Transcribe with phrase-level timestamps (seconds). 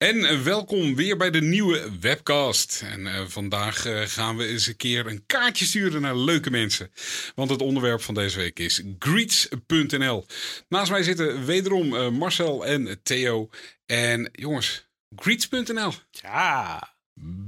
[0.00, 2.82] En eh, welkom weer bij de nieuwe webcast.
[2.84, 6.92] En uh, vandaag uh, gaan we eens een keer een kaartje sturen naar leuke mensen.
[7.34, 10.26] Want het onderwerp van deze week is greets.nl.
[10.68, 13.48] Naast mij zitten wederom uh, Marcel en Theo.
[13.86, 15.92] En jongens, greets.nl.
[16.10, 16.94] Ja.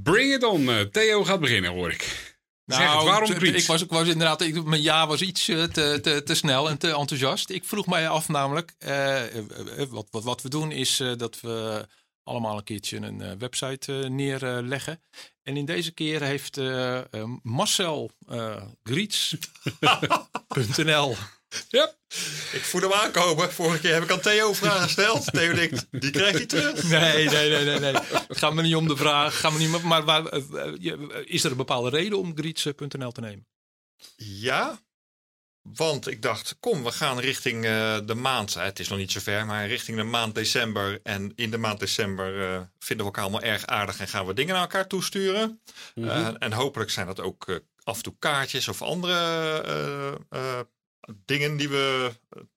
[0.03, 0.89] Bring it on.
[0.91, 2.35] Theo gaat beginnen hoor ik.
[2.65, 3.63] Nou, zeg het, waarom greets?
[3.63, 5.69] Ik was, ik was inderdaad, ik, mijn ja was iets te,
[6.03, 7.51] te, te, snel en te enthousiast.
[7.51, 8.73] Ik vroeg mij af namelijk,
[9.89, 11.87] wat, wat, wat we doen is dat we
[12.25, 15.03] allemaal een keertje een uh, website uh, neerleggen.
[15.43, 17.01] en in deze keer heeft uh,
[17.43, 18.11] Marcel
[18.83, 19.97] Griets.nl.
[21.69, 21.95] Ja.
[22.53, 23.53] Ik voel hem aankomen.
[23.53, 25.33] Vorige keer heb ik aan Theo vragen gesteld.
[25.33, 26.83] Theo denkt, die krijgt hij terug.
[26.83, 27.79] Nee, nee, nee, nee.
[27.79, 27.93] nee.
[28.29, 29.41] Het gaat me niet om de vraag.
[29.41, 30.33] Gaat me niet, maar waar,
[31.25, 33.47] is er een bepaalde reden om Griets.nl te nemen?
[34.17, 34.81] Ja,
[35.63, 38.55] want ik dacht, kom, we gaan richting uh, de maand.
[38.55, 41.01] Het is nog niet zo ver, maar richting de maand december.
[41.03, 44.35] En in de maand december uh, vinden we elkaar allemaal erg aardig en gaan we
[44.35, 45.61] dingen naar elkaar toesturen.
[45.95, 46.21] Mm -hmm.
[46.21, 50.19] uh, en hopelijk zijn dat ook af en toe kaartjes of andere
[51.25, 52.13] dingen die we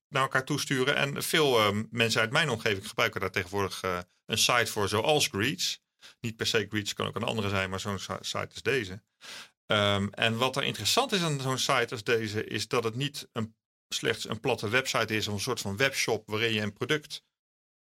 [0.09, 0.95] naar elkaar toesturen.
[0.95, 3.81] En veel mensen uit mijn omgeving gebruiken daar tegenwoordig
[4.25, 5.83] een site voor, zoals Greets.
[6.19, 9.01] Niet per se Greets, kan ook een andere zijn, maar zo'n site is deze.
[9.67, 13.27] Um, en wat er interessant is aan zo'n site als deze, is dat het niet
[13.31, 13.55] een,
[13.87, 17.23] slechts een platte website is, of een soort van webshop waarin je een product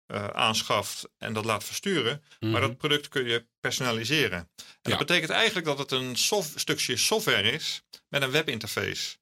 [0.07, 2.13] uh, aanschaft en dat laat versturen.
[2.13, 2.51] Mm -hmm.
[2.51, 4.37] Maar dat product kun je personaliseren.
[4.37, 4.89] En ja.
[4.89, 9.17] dat betekent eigenlijk dat het een soft, stukje software is met een webinterface.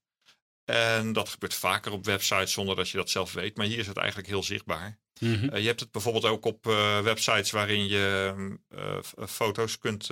[0.66, 3.58] En dat gebeurt vaker op websites zonder dat je dat zelf weet.
[3.58, 5.00] Maar hier is het eigenlijk heel zichtbaar.
[5.20, 5.50] Mm -hmm.
[5.54, 8.34] uh, je hebt het bijvoorbeeld ook op uh, websites waarin je
[9.28, 10.10] foto's kunt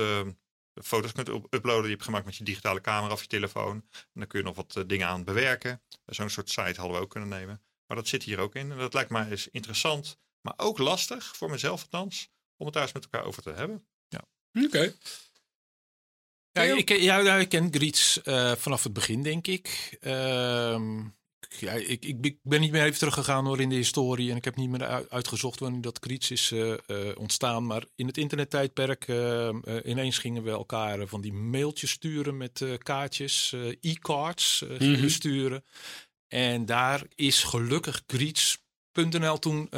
[0.75, 3.75] foto's kunt uploaden die je hebt gemaakt met je digitale camera of je telefoon.
[3.91, 5.81] En dan kun je nog wat uh, dingen aan bewerken.
[6.05, 7.61] Zo'n soort site hadden we ook kunnen nemen.
[7.87, 8.71] Maar dat zit hier ook in.
[8.71, 12.83] En dat lijkt mij eens interessant, maar ook lastig, voor mezelf althans, om het daar
[12.83, 13.87] eens met elkaar over te hebben.
[14.07, 14.21] Ja.
[14.53, 14.65] Oké.
[14.65, 14.95] Okay.
[16.51, 19.97] Ja, ik, ja, ik ken Griets uh, vanaf het begin, denk ik.
[20.01, 21.01] Uh,
[21.49, 24.31] ja, ik, ik, ben niet meer even teruggegaan hoor in de historie.
[24.31, 26.77] En ik heb niet meer uitgezocht wanneer dat Griets is uh, uh,
[27.17, 27.65] ontstaan.
[27.65, 29.49] Maar in het internettijdperk uh,
[29.85, 35.09] ineens gingen we elkaar van die mailtjes sturen met kaartjes, e-cards mm-hmm.
[35.09, 35.63] sturen.
[36.27, 39.69] En daar is gelukkig Griets.nl toen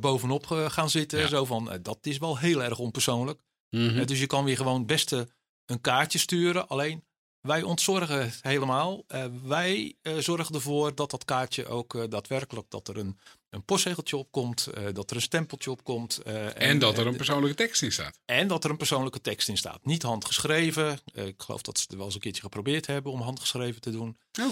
[0.00, 1.18] bovenop gaan zitten.
[1.18, 1.26] Ja.
[1.26, 3.40] Zo van, dat is wel heel erg onpersoonlijk.
[3.70, 4.06] Mm-hmm.
[4.06, 5.28] dus je kan weer gewoon beste
[5.66, 6.68] een kaartje sturen.
[6.68, 7.04] Alleen
[7.40, 9.04] wij ontzorgen het helemaal.
[9.08, 13.18] Uh, wij uh, zorgen ervoor dat dat kaartje ook uh, daadwerkelijk dat er een,
[13.50, 16.18] een postzegeltje op komt, dat er een stempeltje op komt.
[16.18, 18.18] En, en, dat er een persoonlijke tekst in staat.
[18.24, 19.84] En dat er een persoonlijke tekst in staat.
[19.84, 21.00] Niet handgeschreven.
[21.12, 24.18] ik geloof dat ze het wel eens een keertje geprobeerd hebben om handgeschreven te doen.
[24.40, 24.48] Oké.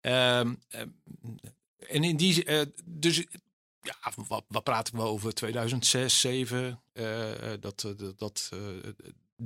[0.00, 0.40] Okay.
[0.40, 0.62] Um,
[1.76, 2.44] en in die
[2.84, 3.24] dus
[3.80, 7.60] ja, wat, wat praat ik wel over 2006, 2007?
[7.60, 8.50] dat dat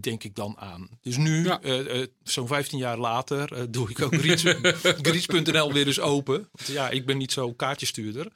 [0.02, 0.88] denk ik dan aan.
[1.00, 1.60] Dus nu, ja.
[1.62, 4.14] uh, uh, zo'n 15 jaar later, uh, doe ik ook
[5.02, 6.48] Griets.nl weer eens open.
[6.52, 8.26] Want ja, ik ben niet zo kaartjestuurder.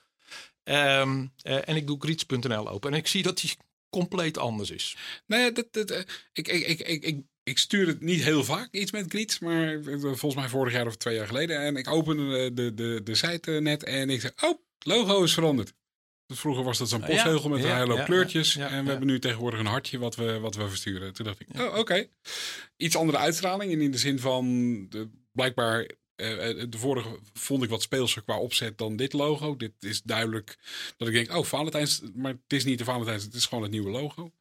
[0.65, 2.93] Um, en ik doe Griets.nl open.
[2.93, 3.57] En ik zie dat die
[3.91, 4.97] compleet anders is.
[5.27, 5.91] Nee, dat, dat,
[6.33, 9.39] ik, ik, ik, ik, ik, ik stuur het niet heel vaak, iets met Griets.
[9.39, 11.61] Maar volgens mij vorig jaar of twee jaar geleden.
[11.61, 15.73] En ik opende de, de, de site net en ik zeg, oh, logo is veranderd.
[16.33, 18.57] Vroeger was dat zo'n postzegel met een hele hoop kleurtjes.
[18.57, 21.13] en we hebben nu tegenwoordig een hartje wat we, wat we versturen.
[21.13, 21.79] Toen dacht ik, oh, oké.
[21.79, 22.11] Okay.
[22.77, 23.73] Iets andere uitstraling.
[23.73, 24.45] En in de zin van,
[24.89, 25.87] de, blijkbaar, uh,
[26.69, 29.57] de vorige vond ik wat speelser qua opzet dan dit logo.
[29.57, 30.59] Dit is duidelijk
[30.97, 32.01] dat ik denk, oh, Valentijns.
[32.15, 34.33] Maar het is niet de Valentijns, het is gewoon het nieuwe logo.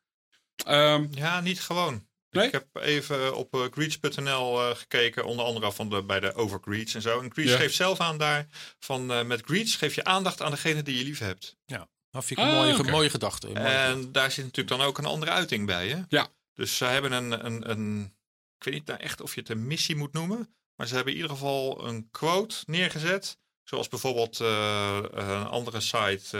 [0.67, 2.07] Um, ja, niet gewoon.
[2.31, 2.45] Nee?
[2.45, 6.59] Ik heb even op uh, Greets.nl uh, gekeken, onder andere van de, bij de Over
[6.61, 7.21] Greets en zo.
[7.21, 7.57] En Greets ja.
[7.57, 8.47] geeft zelf aan daar
[8.79, 11.57] van uh, met Greets geef je aandacht aan degene die je lief hebt.
[11.65, 12.91] Ja, dat vind ik een ah, mooie, okay.
[12.91, 13.47] mooie gedachte.
[13.47, 14.11] Mooie en gedachte.
[14.11, 15.87] daar zit natuurlijk dan ook een andere uiting bij.
[15.87, 16.01] Hè?
[16.09, 16.27] Ja.
[16.53, 18.15] Dus ze hebben een, een, een,
[18.57, 21.13] ik weet niet nou echt of je het een missie moet noemen, maar ze hebben
[21.13, 23.37] in ieder geval een quote neergezet.
[23.63, 26.37] Zoals bijvoorbeeld een andere site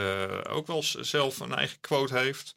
[0.50, 2.56] ook wel zelf een eigen quote heeft.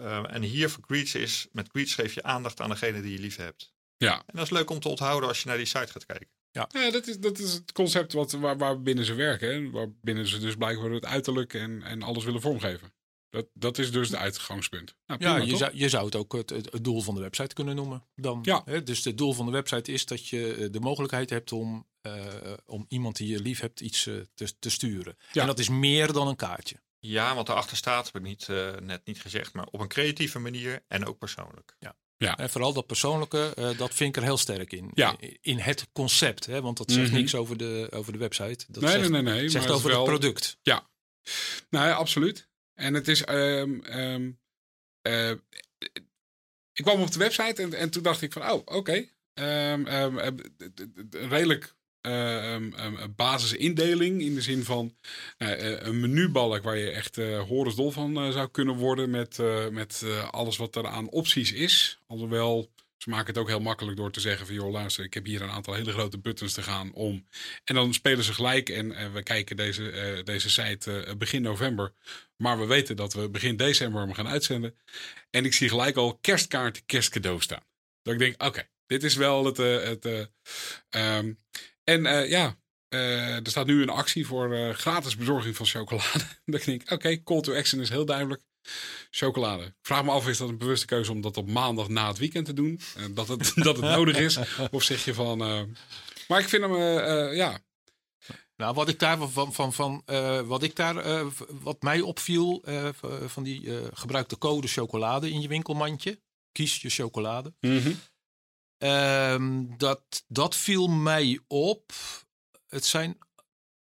[0.00, 3.18] Uh, en hier voor Greets is, met Greets geef je aandacht aan degene die je
[3.18, 3.72] lief hebt.
[3.96, 4.16] Ja.
[4.16, 6.28] En dat is leuk om te onthouden als je naar die site gaat kijken.
[6.50, 9.48] Ja, ja dat, is, dat is het concept wat, waar, waar binnen ze werken.
[9.48, 9.70] Hè?
[9.70, 12.92] Waar binnen ze dus blijkbaar het uiterlijk en, en alles willen vormgeven.
[13.30, 14.94] Dat, dat is dus de uitgangspunt.
[15.06, 15.58] Nou, Ja, je toch?
[15.58, 18.04] zou, je zou het ook het, het, het doel van de website kunnen noemen.
[18.14, 18.62] Dan, Ja.
[18.64, 18.82] Hè?
[18.82, 22.24] Dus het doel van de website is dat je eh, de mogelijkheid hebt om, eh,
[22.66, 25.16] om iemand die je lief hebt iets eh, te, te sturen.
[25.32, 25.40] Ja.
[25.40, 26.76] En dat is meer dan een kaartje.
[27.06, 30.38] Ja, want daarachter staat, heb ik niet, eh, net niet gezegd, maar op een creatieve
[30.38, 31.76] manier en ook persoonlijk.
[32.32, 34.90] En vooral dat persoonlijke, eh, dat vind ik er heel sterk in.
[34.94, 35.16] Ja.
[35.40, 36.60] In, het concept, hè?
[36.60, 37.16] want dat zegt Mhm.
[37.16, 38.64] niks over de, over de website.
[38.68, 39.48] Dat nee, zegt, nee, nee, nee.
[39.48, 40.58] zegt maar over het product.
[41.70, 42.48] Nou ja, absoluut.
[42.74, 43.24] En het is.
[43.24, 44.30] ehm, ehm,
[45.02, 45.30] eh,
[46.72, 49.08] ik kwam op de website en, en toen dacht ik van, oh, oké.
[49.34, 51.74] Ehm, ehm, eh, redelijk
[52.04, 54.94] eh, ehm, ehm, basisindeling in de zin van
[55.36, 59.38] eh, eh, een menubalk waar je echt eh horensdol van zou kunnen worden met,
[59.70, 61.98] met alles wat er aan opties is.
[62.06, 65.24] Alhoewel, ze maken het ook heel makkelijk door te zeggen van, joh, luister, ik heb
[65.24, 67.26] hier een aantal hele grote buttons te gaan om.
[67.64, 71.92] En dan spelen ze gelijk en we kijken deze, deze site begin november.
[72.36, 74.74] Maar we weten dat we begin december hem gaan uitzenden.
[75.30, 77.64] En ik zie gelijk al kerstkaart, kerstcadeau staan.
[78.02, 79.56] Dat ik denk, oké, dit is wel het...
[79.56, 80.24] het eh,
[80.90, 81.32] ehm,
[81.84, 82.56] en eh, ja,
[82.88, 86.24] eh, er staat nu een actie voor eh, gratis bezorging van chocolade.
[86.44, 88.42] ik denk, oké, call to action is heel duidelijk.
[89.10, 89.64] Chocolade.
[89.64, 92.18] Ik vraag me af, is dat een bewuste keuze om dat op maandag na het
[92.18, 92.80] weekend te doen?
[93.10, 94.38] Dat, het, dat het nodig is?
[94.70, 95.38] Of zeg je van...
[96.28, 96.76] maar ik vind hem,
[97.34, 97.58] ja,
[98.56, 100.02] Nou, wat ik daar van, van, van
[100.46, 101.24] wat ik daar,
[101.62, 102.64] wat mij opviel
[103.26, 106.20] van die gebruikte code chocolade in je winkelmandje.
[106.52, 107.54] Kies je chocolade.
[108.78, 111.92] Ehm, dat, dat viel mij op.
[112.66, 113.18] Het zijn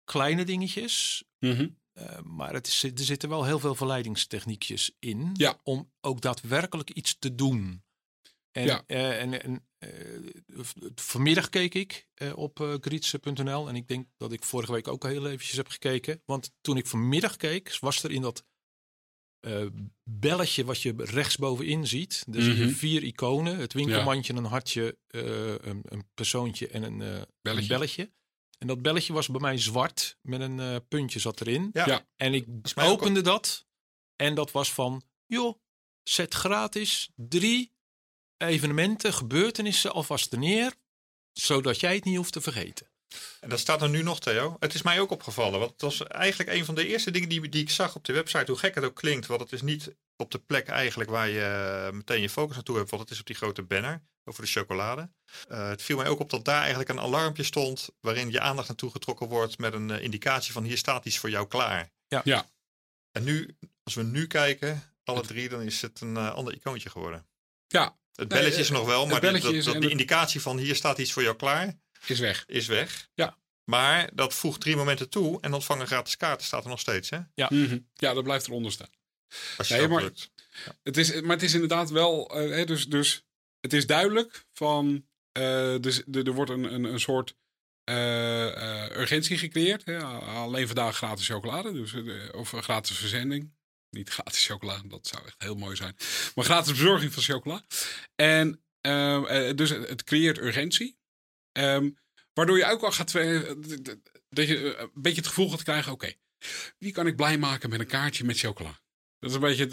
[0.05, 1.69] kleine dingetjes, Mhm.
[1.93, 5.31] eh, maar het is, er zitten wel heel veel verleidingstechniekjes in.
[5.35, 5.61] Ja.
[5.63, 7.85] Om ook daadwerkelijk iets te doen.
[8.51, 8.83] En, Ja.
[8.87, 10.61] eh, en, en eh,
[10.95, 15.27] vanmiddag keek ik op eh grietse.nl en ik denk dat ik vorige week ook heel
[15.27, 16.23] eventjes heb gekeken.
[16.25, 18.45] Want toen ik vanmiddag keek, was er in dat
[19.43, 19.67] eh,
[20.05, 22.25] belletje wat je rechtsbovenin ziet.
[22.29, 27.23] Dus je vier iconen, het winkelmandje, een hartje, eh, een, een persoontje en een, eh,
[27.43, 28.11] een Belletje.
[28.59, 31.71] En dat belletje was bij mij zwart met een eh, puntje zat erin.
[31.73, 31.87] Ja.
[31.87, 32.07] Ja.
[32.17, 33.67] En ik ook opende dat
[34.17, 35.59] en dat was van, joh,
[36.03, 37.73] zet gratis drie
[38.37, 40.75] evenementen, gebeurtenissen alvast neer,
[41.33, 42.92] zodat jij het niet hoeft te vergeten.
[43.41, 44.57] En dat staat er nu nog, Theo.
[44.59, 45.59] Het is mij ook opgevallen.
[45.59, 48.13] Want het was eigenlijk een van de eerste dingen die, die ik zag op de
[48.13, 48.51] website.
[48.51, 49.27] Hoe gek het ook klinkt.
[49.27, 52.77] Want het is niet op de plek eigenlijk waar je eh, meteen je focus naartoe
[52.77, 52.91] hebt.
[52.91, 55.11] Want het is op die grote banner over de chocolade.
[55.49, 57.89] Eh, het viel mij ook op dat daar eigenlijk een alarmpje stond.
[58.01, 61.31] Waarin je aandacht naartoe getrokken wordt met een eh, indicatie van hier staat iets voor
[61.31, 61.91] jou klaar.
[62.09, 62.21] Ja.
[62.25, 62.51] Ja.
[63.11, 67.27] En nu, als we nu kijken, alle drie, dan is het een ander icoontje geworden.
[67.67, 70.99] Ja, Het Nee, belletje is nog wel, maar die, dat, die indicatie van hier staat
[70.99, 72.45] iets voor jou klaar, is weg.
[72.47, 73.09] is weg.
[73.15, 73.37] Ja.
[73.65, 77.11] Maar dat voegt drie momenten toe en ontvangen gratis kaarten staat er nog steeds.
[77.11, 77.19] Hè?
[77.49, 77.79] Mhm.
[77.95, 78.91] Ja, dat blijft eronder staan.
[79.57, 80.31] Als je Nee, maar- drukt.
[80.83, 83.25] Het is, maar het is inderdaad wel, eh, hè, dus, dus
[83.61, 87.35] het is duidelijk van, eh, dus, er er wordt een, een, een soort
[87.85, 89.85] eh, eh, urgentie gecreëerd.
[89.85, 90.03] Hè?
[90.05, 91.95] Alleen vandaag gratis chocolade, dus,
[92.33, 93.53] of een gratis verzending.
[93.91, 95.97] Niet gratis chocolade, dat zou echt heel mooi zijn.
[96.35, 97.65] Maar gratis bezorging van chocola.
[98.15, 98.63] En
[99.57, 101.01] dus het, het creëert urgentie.
[101.53, 101.91] Ehm,
[102.33, 106.13] waardoor je ook al gaat, dat je eh, een beetje het gevoel gaat krijgen, oké,
[106.79, 108.81] wie kan ik blij maken met een kaartje met chocola?
[109.19, 109.67] Dat is een beetje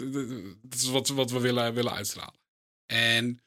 [0.62, 2.40] dat is wat, wat we willen, willen uitstralen.
[2.86, 3.42] En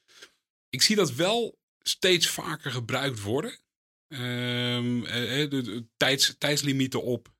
[0.70, 3.60] ik zie dat wel steeds vaker gebruikt worden.
[4.08, 7.32] Ehm, eh, eh, tijds, tijdslimieten op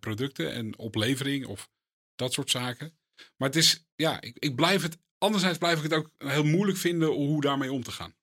[0.00, 1.70] producten en oplevering of
[2.14, 2.98] dat soort zaken.
[3.36, 6.78] Maar het is, ja, ik, ik blijf het, anderzijds blijf ik het ook heel moeilijk
[6.78, 8.14] vinden hoe daarmee om te gaan.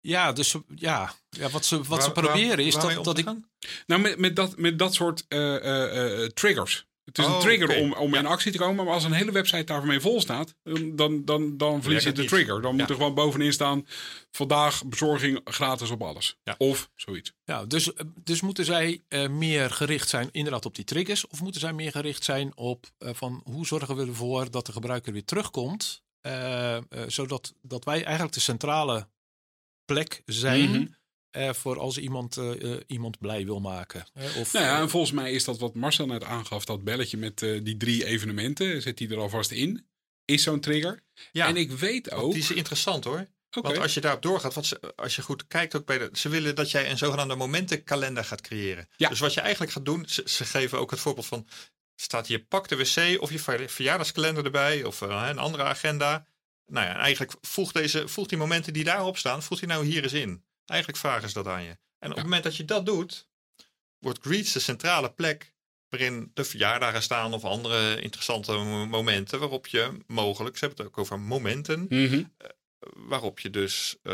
[0.00, 3.24] Ja, dus ja, ja wat ze, wat Waar- ze proberen waar- is dat, dat ik...
[3.86, 6.88] Nou, met, met, dat, met dat soort eh, eh, eh, triggers.
[7.04, 7.78] Het is Oh, een trigger oké.
[7.80, 8.28] om, om in Ja.
[8.28, 8.84] actie te komen.
[8.84, 10.54] Maar als een hele website daarmee vol staat,
[10.92, 12.62] dan, dan, dan verlies je de trigger.
[12.62, 12.76] Dan Ja.
[12.80, 13.86] moet er gewoon bovenin staan:
[14.30, 16.36] vandaag bezorging gratis op alles.
[16.42, 16.54] Ja.
[16.58, 17.32] Of zoiets.
[17.44, 17.90] Ja, dus,
[18.24, 21.26] dus moeten zij meer gericht zijn inderdaad op die triggers?
[21.26, 25.12] Of moeten zij meer gericht zijn op van hoe zorgen we ervoor dat de gebruiker
[25.12, 26.02] weer terugkomt?
[27.06, 29.08] zodat dat wij eigenlijk de centrale
[29.94, 30.96] plek zijn
[31.30, 34.04] eh, voor als iemand, eh, eh, iemand blij wil maken.
[34.36, 37.42] of, Nou ja, en volgens mij is dat wat Marcel net aangaf: dat belletje met
[37.42, 38.82] eh, die drie evenementen.
[38.82, 39.86] Zet die er alvast in.
[40.24, 41.02] Is zo'n trigger.
[41.32, 42.32] Ja, En ik weet ook.
[42.32, 43.26] die is interessant hoor.
[43.50, 43.66] Oké.
[43.68, 46.28] Want als je daarop doorgaat, wat ze, als je goed kijkt ook bij de, ze
[46.28, 48.88] willen dat jij een zogenaamde momentenkalender gaat creëren.
[48.96, 49.08] Ja.
[49.08, 51.46] Dus wat je eigenlijk gaat doen, ze, ze geven ook het voorbeeld van,
[51.96, 56.26] staat hier pak de wc of je ver- verjaardagskalender erbij of een andere agenda.
[56.70, 60.02] Nou ja, eigenlijk voeg, deze, voeg die momenten die daarop staan, voeg die nou hier
[60.02, 60.44] eens in.
[60.66, 61.78] Eigenlijk vragen ze dat aan je.
[61.98, 63.28] En op het moment dat je dat doet,
[63.98, 65.52] wordt Greets de centrale plek
[65.88, 68.52] waarin de verjaardagen staan of andere interessante
[68.88, 72.22] momenten waarop je mogelijk, ze hebben het ook over momenten, Mhm.
[72.96, 74.12] waarop je dus, uh,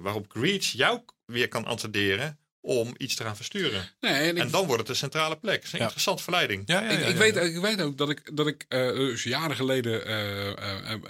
[0.00, 3.90] waarop Greets jou weer kan attenderen om iets te gaan versturen.
[4.00, 5.54] Nee, en, dan wordt het een centrale plek.
[5.56, 5.84] Dat is een Ja.
[5.84, 6.62] interessante verleiding.
[6.66, 7.40] Ja, ja, ik, ja, ik weet, ja.
[7.40, 11.00] ik weet ook dat ik, dat ik eh, dus jaren geleden eh eh, eh,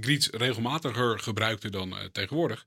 [0.00, 2.66] Greets regelmatiger gebruikte dan eh, tegenwoordig.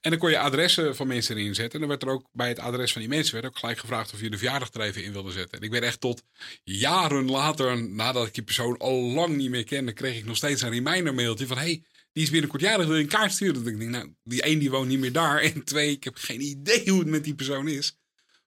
[0.00, 1.72] En dan kon je adressen van mensen erin zetten.
[1.72, 4.12] En dan werd er ook bij het adres van die mensen werd ook gelijk gevraagd
[4.12, 5.58] of je de verjaardag er even in wilde zetten.
[5.58, 6.22] En ik werd echt tot
[6.64, 10.62] jaren later, nadat ik die persoon al lang niet meer kende, kreeg ik nog steeds
[10.62, 11.82] een reminder mailtje van hey,
[12.14, 13.54] die is binnenkort jarig, wil je een kaart sturen?
[13.54, 15.40] Dat ik denk, nou, die één die woont niet meer daar.
[15.40, 17.98] En twee, ik heb geen idee hoe het met die persoon is.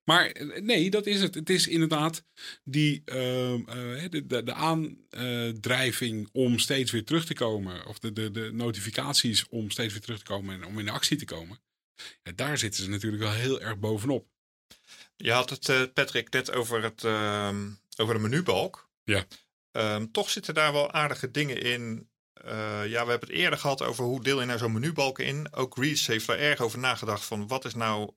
[0.03, 1.35] Maar eh, nee, dat is het.
[1.35, 2.23] Het is inderdaad
[2.63, 7.85] die, ehm, eh, de, de, de aandrijving om steeds weer terug te komen.
[7.85, 11.17] Of de, de, de notificaties om steeds weer terug te komen en om in actie
[11.17, 11.59] te komen.
[12.23, 14.27] Ja, daar zitten ze natuurlijk wel heel erg bovenop.
[15.15, 18.89] Je had het, eh, Patrick, net over, het, ehm, over de menubalk.
[19.03, 19.25] Ja.
[19.71, 22.09] Ehm, toch zitten daar wel aardige dingen in.
[22.47, 25.53] Eh, ja, we hebben het eerder gehad over hoe deel je nou zo'n menubalk in.
[25.53, 28.11] Ook Reeds heeft daar erg over nagedacht van wat is nou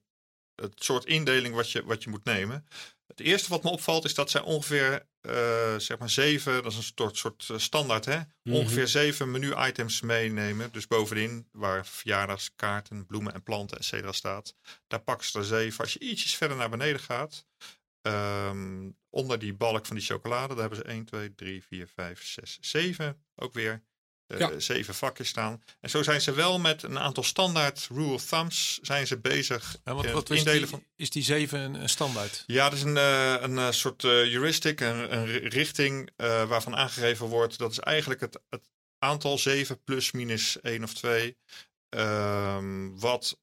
[0.55, 2.65] het soort indeling wat je, wat je moet nemen.
[3.07, 6.77] Het eerste wat me opvalt is dat zij ongeveer eh, zeg maar zeven, dat is
[6.77, 8.55] een soort, soort eh, standaard hè, Mhm.
[8.55, 10.71] ongeveer zeven menu-items meenemen.
[10.71, 14.55] Dus bovenin waar verjaardagskaarten, bloemen en planten et cetera staat.
[14.87, 15.79] Daar pakken ze er zeven.
[15.83, 17.45] Als je ietsjes verder naar beneden gaat,
[18.01, 22.23] ehm, onder die balk van die chocolade, daar hebben ze 1, 2, 3, 4, 5,
[22.25, 23.83] 6, 7 ook weer.
[24.31, 24.59] Eh, Ja.
[24.59, 25.63] Zeven vakjes staan.
[25.79, 29.77] En zo zijn ze wel met een aantal standaard rule of thumbs zijn ze bezig.
[29.83, 32.43] Eh, wat het is, die, van is die 7 een, een standaard?
[32.47, 36.47] ja, dat is een, eh, een eh, soort eh, heuristic, een, een ri- richting eh,
[36.47, 37.57] waarvan aangegeven wordt.
[37.57, 38.69] Dat is eigenlijk het, het
[38.99, 41.37] aantal 7 plus minus 1 of 2.
[41.89, 43.39] ehm, wat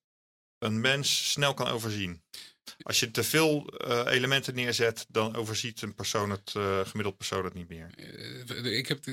[0.59, 2.23] een mens snel kan overzien.
[2.83, 7.45] Als je te veel eh, elementen neerzet, dan overziet een persoon het, eh, gemiddeld persoon
[7.45, 7.91] het niet meer.
[8.65, 9.05] Eh, ik heb,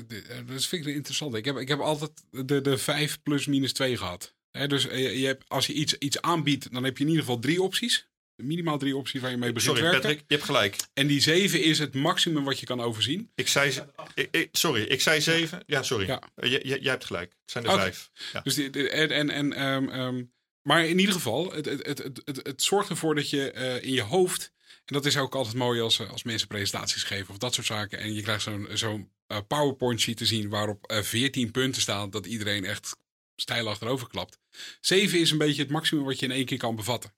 [0.46, 1.34] dat vind ik interessant.
[1.34, 4.34] Ik heb, ik heb altijd de, de 5 plus minus 2 gehad.
[4.66, 7.62] Dus je hebt, als je iets, iets aanbiedt, dan heb je in ieder geval drie
[7.62, 8.08] opties.
[8.42, 9.92] Minimaal drie opties waar je mee begint Sorry.
[9.92, 10.76] Patrick, je hebt gelijk.
[10.94, 13.30] En die 7 is het maximum wat je kan overzien.
[13.34, 13.84] Ik zei, ze-
[14.14, 15.62] ik, ik- sorry, ik zei 7.
[15.66, 16.06] Ja, sorry.
[16.06, 16.22] Ja.
[16.34, 17.30] Je- je- jij hebt gelijk.
[17.40, 17.80] Het zijn er Oké.
[17.80, 18.10] vijf.
[18.32, 18.40] Ja.
[18.40, 20.22] Dus die, en, en, en, ehm, ehm,
[20.66, 23.92] maar in ieder geval, het, het, het, het, het, zorgt ervoor dat je eh, in
[23.92, 24.52] je hoofd.
[24.58, 27.66] En dat is ook altijd mooi als, eh, als mensen presentaties geven of dat soort
[27.66, 27.98] zaken.
[27.98, 32.10] En je krijgt zo'n zo'n eh, PowerPoint sheet te zien waarop eh 14 punten staan.
[32.10, 32.96] Dat iedereen echt
[33.36, 34.38] stijl achterover klapt.
[34.80, 37.12] 7 is een beetje het maximum wat je in één keer kan bevatten.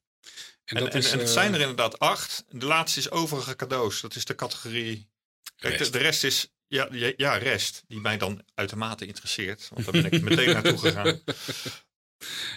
[0.65, 2.45] En, En, dat en, is, en het zijn er inderdaad acht.
[2.49, 4.01] De laatste is overige cadeaus.
[4.01, 5.09] Dat is de categorie.
[5.57, 5.93] Kijk, de, Rest.
[5.93, 6.53] de rest is.
[6.67, 7.83] Ja, ja, rest.
[7.87, 9.69] Die mij dan uitermate interesseert.
[9.73, 11.21] Want daar ben ik meteen naartoe gegaan.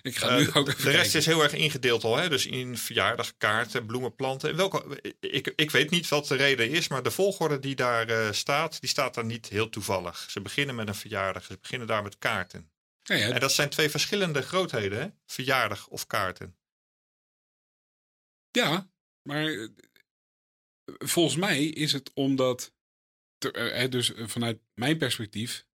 [0.02, 2.18] Ik ga nu Eh, ook de rest is heel erg ingedeeld al.
[2.18, 2.30] Hè?
[2.30, 4.56] Dus in verjaardagkaarten, bloemen, planten.
[4.56, 6.88] Welke, ik, ik weet niet wat de reden is.
[6.88, 8.80] Maar de volgorde die daar eh, staat.
[8.80, 10.28] Die staat daar niet heel toevallig.
[10.30, 11.44] Ze beginnen met een verjaardag.
[11.44, 12.72] Ze beginnen daar met kaarten.
[13.04, 15.00] Ja, ja, En dat zijn twee verschillende grootheden.
[15.00, 15.08] Hè?
[15.26, 16.56] Verjaardag of kaarten.
[18.52, 18.90] Ja,
[19.22, 19.68] maar eh,
[20.86, 22.74] volgens mij is het omdat,
[23.38, 25.66] eh, dus eh, vanuit mijn perspectief,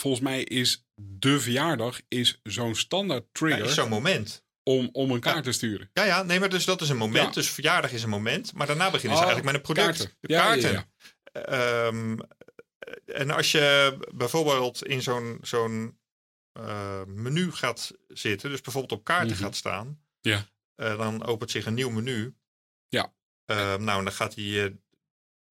[0.00, 4.44] volgens mij is de verjaardag is zo'n standaard Ja, trigger is zo'n moment.
[4.62, 5.42] om, om een kaart Ja.
[5.42, 5.90] te sturen.
[5.92, 7.24] Ja, ja, nee, maar dus dat is een moment.
[7.26, 7.30] Ja.
[7.30, 8.52] Dus verjaardag is een moment.
[8.52, 9.98] Maar daarna beginnen ze Oh, eigenlijk met een product.
[9.98, 10.16] kaarten.
[10.20, 10.72] De Ja, ja, kaarten.
[10.72, 10.86] ja.
[11.42, 12.16] Ehm,
[13.04, 15.98] en als je bijvoorbeeld in zo'n zo'n
[16.52, 19.42] eh, menu gaat zitten, dus bijvoorbeeld op kaarten Mhm.
[19.42, 20.48] gaat staan, Ja.
[20.74, 22.36] eh, dan opent zich een nieuw menu.
[22.88, 23.14] Ja.
[23.44, 24.70] Ehm, nou, en dan gaat die, eh,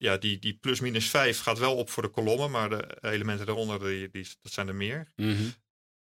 [0.06, 3.46] ja, die, die plus minus 5 gaat wel op voor de kolommen, maar de elementen
[3.46, 5.12] daaronder, die, die, dat zijn er meer.
[5.16, 5.44] Mhm.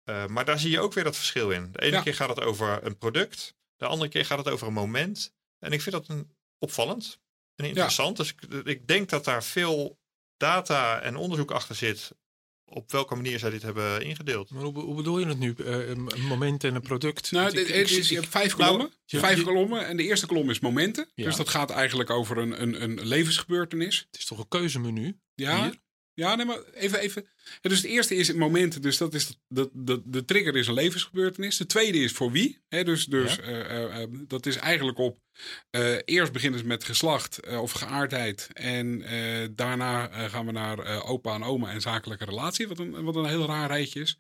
[0.04, 1.72] Eh, maar daar zie je ook weer dat verschil in.
[1.72, 2.02] De ene Ja.
[2.02, 5.34] keer gaat het over een product, de andere keer gaat het over een moment.
[5.60, 7.20] En ik vind dat een, opvallend
[7.56, 8.18] en interessant.
[8.18, 10.00] Dus ik, ik denk dat daar veel
[10.38, 12.12] data en onderzoek achter zit
[12.70, 14.50] op welke manier zij dit hebben ingedeeld.
[14.52, 15.54] Maar hoe, hoe bedoel je het nu?
[15.66, 17.32] Eh, een moment en een product?
[17.32, 18.94] Nou, het is, je hebt vijf nou, kolommen.
[19.06, 19.88] vijf je- kolommen.
[19.88, 21.10] En de eerste kolom is momenten.
[21.16, 21.26] Ja.
[21.26, 24.08] Dus dat gaat eigenlijk over een, een, een levensgebeurtenis.
[24.12, 25.20] Het is toch een keuzemenu?
[25.36, 25.80] Ja, Hier?
[26.20, 27.00] Ja nee, maar even.
[27.00, 27.28] even.
[27.62, 28.82] Ja, dus het eerste is het momenten.
[28.82, 31.58] Dus dat is de, de, de, trigger is een levensgebeurtenis.
[31.58, 32.60] De tweede is voor wie.
[32.70, 33.42] Hè, dus dus Ja.
[33.42, 35.20] eh, eh, eh, dat is eigenlijk op.
[36.06, 38.50] eerst beginnen ze met geslacht of geaardheid.
[38.54, 39.04] En
[39.56, 42.68] daarna gaan we naar opa en oma en zakelijke relatie.
[42.68, 44.20] Wat een, wat een heel raar rijtje is.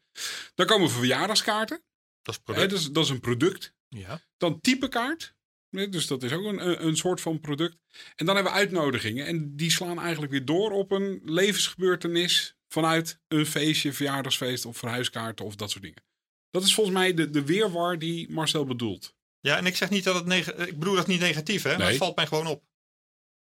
[0.56, 1.82] Dan komen verjaardagskaarten.
[2.22, 2.70] Dat is Hè, product.
[2.70, 3.74] dus, dat is een product.
[3.90, 4.22] Ja.
[4.38, 5.34] Dan typekaart.
[5.70, 7.78] Nee, Dus dat is ook een, een, soort van product.
[8.16, 9.26] En dan hebben we uitnodigingen.
[9.26, 12.54] En die slaan eigenlijk weer door op een levensgebeurtenis.
[12.68, 16.04] Vanuit een feestje, verjaardagsfeest of verhuiskaarten of dat soort dingen.
[16.50, 19.16] Dat is volgens mij de, de weerwar die Marcel bedoelt.
[19.40, 21.78] Ja, en ik zeg niet dat het neg- ik bedoel dat niet negatief, hè?
[21.78, 22.64] Maar het valt mij gewoon op.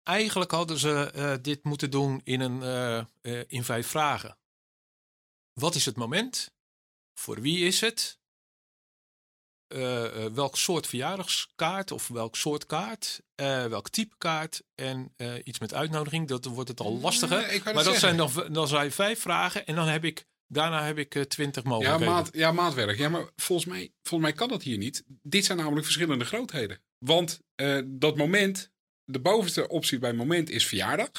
[0.03, 4.39] eigenlijk hadden ze eh, dit moeten doen in, een, eh, eh, in vijf vragen.
[5.53, 6.55] Wat is het moment?
[7.15, 8.19] Voor wie is het?
[9.69, 13.21] Eh, eh, welk soort verjaardagskaart of welk soort kaart?
[13.35, 14.63] Eh, welk type kaart?
[14.75, 16.29] En iets met uitnodiging.
[16.29, 17.41] Dat wordt het al lastiger.
[17.41, 19.67] Ja, ik wou maar dat zijn dan, dan zijn vijf vragen.
[19.67, 22.13] En dan heb ik, daarna heb ik twintig Ja, mogelijkheden.
[22.15, 22.99] maat, ja, maatwerk.
[22.99, 25.05] Ja, maar volgens mij, volgens mij kan dat hier niet.
[25.23, 26.83] Dit zijn namelijk verschillende grootheden.
[26.99, 27.41] Want
[27.85, 28.71] dat moment,
[29.05, 31.11] de bovenste optie bij moment is verjaardag.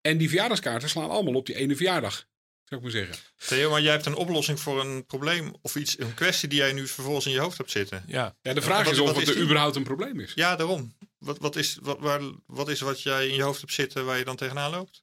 [0.00, 2.26] En die verjaardagskaarten slaan allemaal op die ene verjaardag.
[2.68, 3.16] Zou ik maar zeggen.
[3.46, 6.72] Theo, maar jij hebt een oplossing voor een probleem of iets, een kwestie die jij
[6.72, 8.04] nu vervolgens in je hoofd hebt zitten.
[8.06, 8.36] Ja.
[8.42, 10.32] Ja, de vraag wat- is of het er überhaupt een probleem is.
[10.34, 10.96] Ja, daarom.
[11.18, 14.18] Wat, wat, is, wat, waar, wat is wat jij in je hoofd hebt zitten waar
[14.18, 15.02] je dan tegenaan loopt?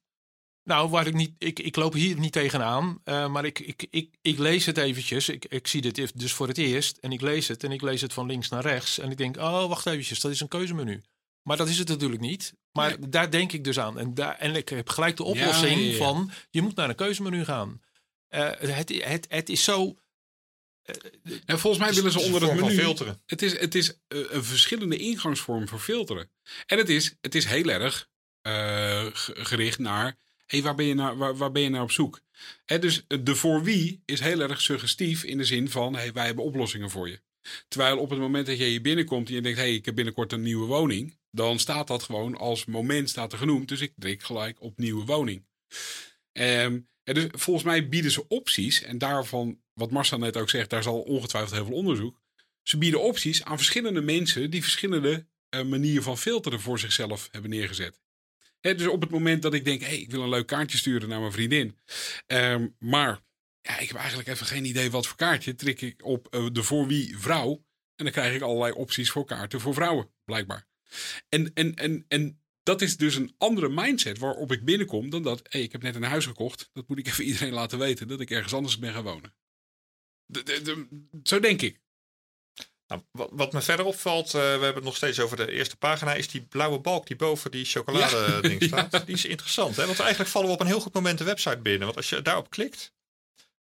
[0.63, 4.15] Nou, waar ik niet, ik, ik loop hier niet tegenaan, eh, maar ik, ik, ik,
[4.21, 5.29] ik lees het eventjes.
[5.29, 8.01] Ik, ik zie dit dus voor het eerst en ik lees het en ik lees
[8.01, 8.99] het van links naar rechts.
[8.99, 11.01] En ik denk, oh, wacht eventjes, dat is een keuzemenu.
[11.45, 12.53] Maar dat is het natuurlijk niet.
[12.71, 13.99] Maar daar denk ik dus aan.
[13.99, 15.97] En, daar, en ik heb gelijk de oplossing ja, ja.
[15.97, 17.81] van, je moet naar een keuzemenu gaan.
[18.27, 19.97] Eh, het, het, het is zo...
[21.45, 22.75] En volgens mij willen ze onder het menu...
[22.75, 23.21] filteren.
[23.25, 26.31] Het is, het is eh, een verschillende ingangsvorm voor filteren.
[26.65, 28.09] En het is, het is heel erg
[28.41, 30.17] eh, ge- gericht naar...
[30.45, 32.21] Hey, waar, ben je naar, waar, waar ben je naar op zoek?
[32.65, 35.95] Hè, dus eh, de voor wie is heel erg suggestief in de zin van...
[35.95, 37.21] Hey, wij hebben oplossingen voor je.
[37.67, 39.57] Terwijl op het moment dat je hier binnenkomt en je denkt...
[39.57, 41.17] Hey, ik heb binnenkort een nieuwe woning...
[41.31, 43.67] dan staat dat gewoon als moment staat er genoemd.
[43.67, 45.45] Dus ik druk gelijk op nieuwe woning.
[46.31, 48.81] Ehm, en dus volgens mij bieden ze opties.
[48.81, 50.69] En daarvan, wat Marcel net ook zegt...
[50.69, 52.23] daar zal ongetwijfeld heel veel onderzoek
[52.67, 57.49] ze bieden opties aan verschillende mensen die verschillende eh, manieren van filteren voor zichzelf hebben
[57.49, 57.99] neergezet.
[58.61, 61.19] Dus op het moment dat ik denk, hey, ik wil een leuk kaartje sturen naar
[61.19, 61.77] mijn vriendin.
[62.27, 63.23] ehm, maar
[63.65, 65.55] ja, ik heb eigenlijk even geen idee wat voor kaartje.
[65.55, 67.65] Trik ik op eh, de voor wie vrouw.
[67.95, 70.67] En dan krijg ik allerlei opties voor kaarten voor vrouwen, blijkbaar.
[71.29, 75.41] En, en, en, en dat is dus een andere mindset waarop ik binnenkom dan dat,
[75.43, 76.69] hey, ik heb net een huis gekocht.
[76.73, 79.35] Dat moet ik even iedereen laten weten dat ik ergens anders ben gaan wonen.
[80.25, 81.83] De- de- de- zo denk ik.
[82.87, 85.77] Nou, wat, wat me verder opvalt, eh, we hebben het nog steeds over de eerste
[85.77, 89.05] pagina, is die blauwe balk die boven die chocolade ding staat.
[89.05, 89.85] Die is interessant, hè?
[89.85, 91.83] want eigenlijk vallen we op een heel goed moment de website binnen.
[91.85, 92.93] Want als je daarop klikt,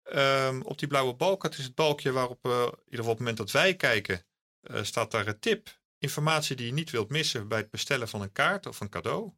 [0.04, 3.08] ehm, op die blauwe balk, het is het balkje waarop, eh, in ieder geval op
[3.08, 4.26] het moment dat wij kijken,
[4.60, 8.20] eh, staat daar een tip, informatie die je niet wilt missen bij het bestellen van
[8.22, 9.32] een kaart of een cadeau.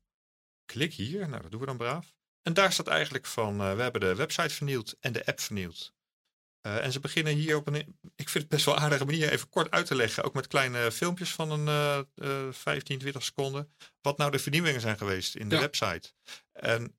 [0.64, 2.14] Klik hier, nou dat doen we dan braaf.
[2.42, 5.94] En daar staat eigenlijk van, eh, we hebben de website vernieuwd en de app vernieuwd.
[6.61, 7.76] En ze beginnen hier op een,
[8.16, 10.24] ik vind het best wel aardige manier even kort uit te leggen.
[10.24, 11.98] Ook met kleine filmpjes van een eh
[12.46, 13.74] eh 15, 20 seconden.
[14.00, 15.61] Wat nou de vernieuwingen zijn geweest in de Ja.
[15.61, 16.12] website.
[16.52, 16.96] En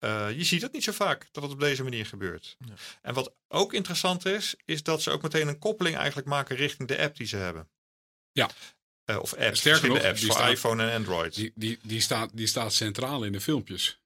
[0.00, 2.56] eh, je ziet het niet zo vaak dat het op deze manier gebeurt.
[2.58, 2.74] Ja.
[3.02, 6.88] En wat ook interessant is, is dat ze ook meteen een koppeling eigenlijk maken richting
[6.88, 7.68] de app die ze hebben.
[8.32, 8.50] Ja.
[9.04, 11.34] Eh, of apps, Sterker nog, apps die voor staat- iPhone en Android.
[11.34, 14.00] Die, die, die, staat, die staat centraal in de filmpjes.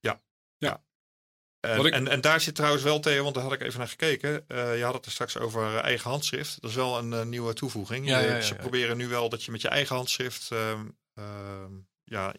[1.61, 3.79] En, Wat ik- en, en daar zit trouwens wel, Theo, want daar had ik even
[3.79, 4.49] naar gekeken.
[4.49, 6.61] Eh, je had het er straks over eigen handschrift.
[6.61, 8.07] Dat is wel een eh, nieuwe toevoeging.
[8.07, 8.61] Ja, Je- ja, ja, Ze ja.
[8.61, 11.73] proberen nu wel dat je met je eigen handschrift ehm, ehm,
[12.05, 12.35] ja,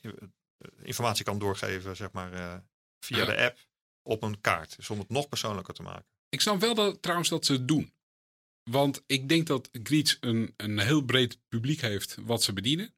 [0.81, 2.55] informatie kan doorgeven, zeg maar, eh,
[2.99, 3.60] via de app
[4.03, 4.75] op een kaart.
[4.75, 6.05] Dus om het nog persoonlijker te maken.
[6.29, 7.93] Ik snap wel dat, trouwens dat ze het doen.
[8.69, 12.93] Want ik denk dat Greets een, een heel breed publiek heeft wat ze bedienen.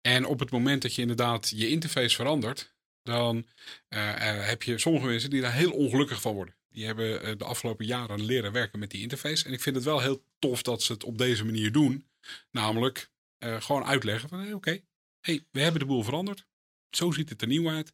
[0.00, 3.46] En op het moment dat je inderdaad je interface verandert, dan
[3.88, 6.54] eh, eh, heb je sommige mensen die daar heel ongelukkig van worden.
[6.68, 9.44] Die hebben eh, de afgelopen jaren leren werken met die interface.
[9.44, 12.08] En ik vind het wel heel tof dat ze het op deze manier doen.
[12.50, 13.10] Namelijk
[13.42, 14.80] gewoon uitleggen van hey, oké,
[15.20, 16.46] hey, we hebben de boel veranderd.
[16.90, 17.92] Zo ziet het er nieuw uit.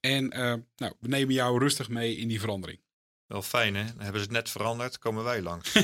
[0.00, 2.80] En eh, nou, we nemen jou rustig mee in die verandering.
[3.30, 3.84] Wel fijn, hè?
[3.84, 5.72] Dan hebben ze het net veranderd, komen wij langs.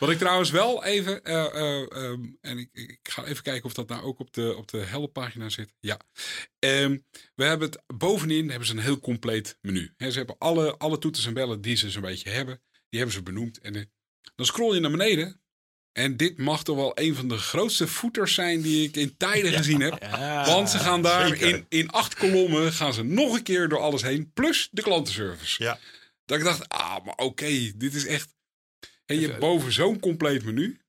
[0.00, 3.72] Wat ik trouwens wel even, eh, eh, ehm, en ik, ik ga even kijken of
[3.72, 5.74] dat nou ook op de, op de helppagina zit.
[5.80, 6.00] Ja.
[6.58, 6.98] Ehm,
[7.34, 9.94] we hebben het bovenin hebben ze een heel compleet menu.
[9.96, 13.22] Ze hebben alle, alle toeters en bellen die ze zo'n beetje hebben, die hebben ze
[13.22, 13.58] benoemd.
[13.58, 13.90] En
[14.34, 15.40] dan scroll je naar beneden.
[15.98, 19.52] En dit mag toch wel een van de grootste voeters zijn die ik in tijden
[19.52, 20.02] gezien heb.
[20.02, 21.48] Ja, Want ze gaan daar zeker.
[21.48, 24.30] in, in acht kolommen gaan ze nog een keer door alles heen.
[24.32, 25.62] Plus de klantenservice.
[25.62, 25.78] Ja.
[26.24, 28.34] Dat ik dacht, ah, maar oké, dit is echt...
[29.06, 30.80] En je hebt boven zo'n compleet menu.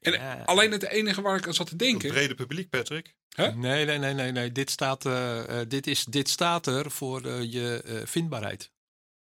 [0.00, 0.42] En Ja.
[0.44, 2.08] alleen het enige waar ik aan zat te Het denken...
[2.08, 3.14] brede publiek, Patrick.
[3.34, 3.52] Hè?
[3.54, 4.52] Nee, nee, nee, nee, nee.
[4.52, 8.70] Dit staat, eh, eh, dit is, dit staat er voor eh, je eh, vindbaarheid.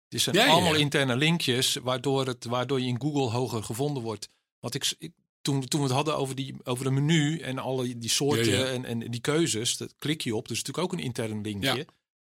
[0.10, 0.80] Het zijn ja, allemaal ja.
[0.80, 4.30] interne linkjes waardoor, het, waardoor je in Google hoger gevonden wordt.
[4.64, 7.98] Want ik, ik- toen, toen we het hadden over, die, over een menu en alle
[7.98, 8.66] die soorten Ja, ja.
[8.66, 10.48] En, en die keuzes, dat klik je op.
[10.48, 11.86] Dus natuurlijk ook een intern linkje.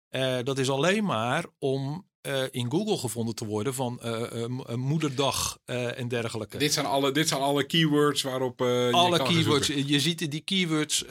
[0.10, 0.38] Ja.
[0.38, 4.78] Eh, dat is alleen maar om eh, in Google gevonden te worden van eh, mo-
[4.78, 6.58] moederdag en dergelijke.
[6.58, 9.68] Dit zijn alle, dit zijn alle keywords waarop je Alle keywords.
[9.68, 11.04] Je ziet die keywords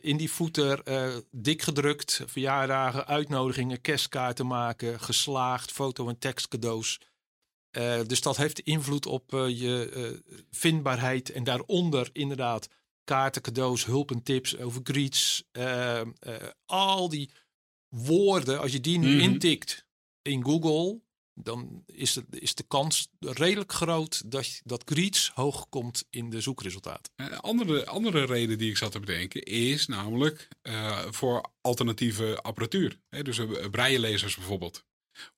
[0.00, 0.82] in die footer
[1.30, 2.22] dik gedrukt.
[2.26, 6.98] Verjaardagen, uitnodigingen, kerstkaarten maken, geslaagd, foto- en tekstcadeaus.
[7.70, 11.30] Eh, dus dat heeft invloed op eh, je eh, vindbaarheid.
[11.30, 12.68] En daaronder inderdaad
[13.04, 15.44] kaarten, cadeaus, hulp en tips over greets.
[16.66, 17.30] al die
[17.88, 19.20] woorden, als je die nu Mhm.
[19.20, 19.86] intikt
[20.22, 21.00] in Google,
[21.34, 26.40] dan is de, is de kans redelijk groot dat, dat greets hoog komt in de
[26.40, 27.12] zoekresultaten.
[27.16, 30.48] Een andere, andere reden die ik zat te bedenken is namelijk
[31.10, 33.00] voor alternatieve apparatuur.
[33.08, 34.84] Hè, dus braillelezers bijvoorbeeld.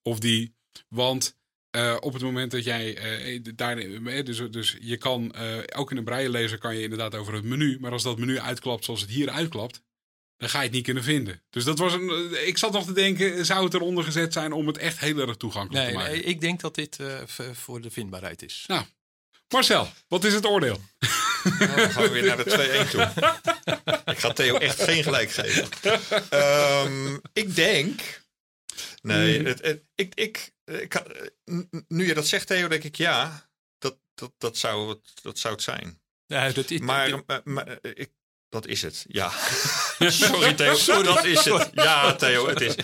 [0.01, 0.55] Of die,
[0.89, 1.35] want
[1.73, 5.91] eh, op het moment dat jij eh, daar, eh, dus, dus je kan eh, ook
[5.91, 9.01] in een braillelezer kan je inderdaad over het menu, maar als dat menu uitklapt zoals
[9.01, 9.81] het hier uitklapt,
[10.37, 11.41] dan ga je het niet kunnen vinden.
[11.49, 14.67] Dus dat was een, ik zat nog te denken, zou het eronder gezet zijn om
[14.67, 16.11] het echt heel erg toegankelijk Nee, te maken?
[16.13, 17.21] nee, ik denk dat dit eh,
[17.53, 18.63] voor de vindbaarheid is.
[18.67, 18.85] Nou,
[19.49, 20.81] Marcel, wat is het oordeel?
[21.59, 23.11] Nou, dan gaan we weer naar de 2-1 toe.
[24.13, 25.67] ik ga Theo echt geen gelijk geven.
[26.29, 28.21] Ehm, ik denk.
[29.01, 31.05] Nee, het, het- ik, ik, ik, kan-
[31.51, 33.49] n- n- nu je dat zegt, Theo, denk ik ja.
[33.77, 36.01] Dat, dat, dat, zou, het, dat zou het zijn.
[36.25, 38.09] Ja, dat, Maar, dit- eh, maar, eh, ik,
[38.49, 39.05] dat is het.
[39.07, 39.31] Ja.
[39.99, 41.01] Sorry, Theo.
[41.03, 41.69] Dat is het.
[41.73, 42.75] Ja, Theo, het is.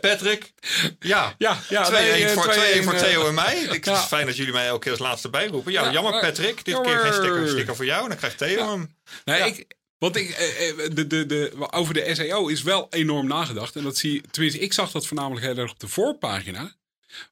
[0.00, 0.52] Patrick.
[0.98, 1.34] Ja.
[1.38, 3.56] Ja, ja 2-1 nee, eh, voor, 2-1 voor 2-1, Theo en mij.
[3.60, 5.72] Ik, Het is fijn dat jullie mij elke keer als laatste bijroepen.
[5.72, 6.56] Ja, Ja, jammer Patrick.
[6.64, 6.92] Dit jammer.
[6.92, 8.08] keer geen sticker, sticker voor jou.
[8.08, 8.96] Dan krijgt Theo hem.
[9.24, 9.66] Nee, ik,
[9.98, 13.76] want ik, eh, eh, de, de, de, over de SEO is wel enorm nagedacht.
[13.76, 16.78] En dat zie tenminste, ik zag dat voornamelijk heel erg op de voorpagina.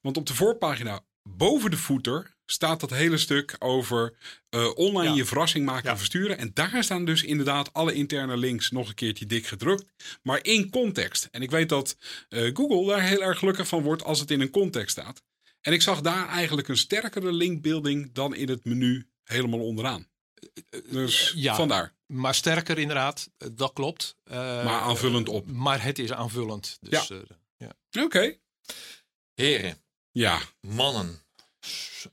[0.01, 4.17] Want op de voorpagina, boven de footer, staat dat hele stuk over
[4.49, 5.15] eh, online Ja.
[5.15, 5.91] je verrassing maken Ja.
[5.91, 6.37] en versturen.
[6.37, 9.85] En daar staan dus inderdaad alle interne links nog een keertje dik gedrukt.
[10.23, 11.27] Maar in context.
[11.31, 11.97] En ik weet dat
[12.29, 15.21] eh, Google daar heel erg gelukkig van wordt als het in een context staat.
[15.61, 20.07] En ik zag daar eigenlijk een sterkere linkbuilding dan in het menu helemaal onderaan.
[20.91, 21.55] Dus ja.
[21.55, 21.93] vandaar.
[22.05, 24.15] maar sterker inderdaad, eh, dat klopt.
[24.23, 25.51] Eh, Maar aanvullend op.
[25.51, 26.77] Maar het is aanvullend.
[26.81, 27.15] Dus, Ja.
[27.15, 27.21] eh,
[27.57, 27.73] ja.
[29.39, 29.77] Heren,
[30.11, 31.21] Ja, mannen.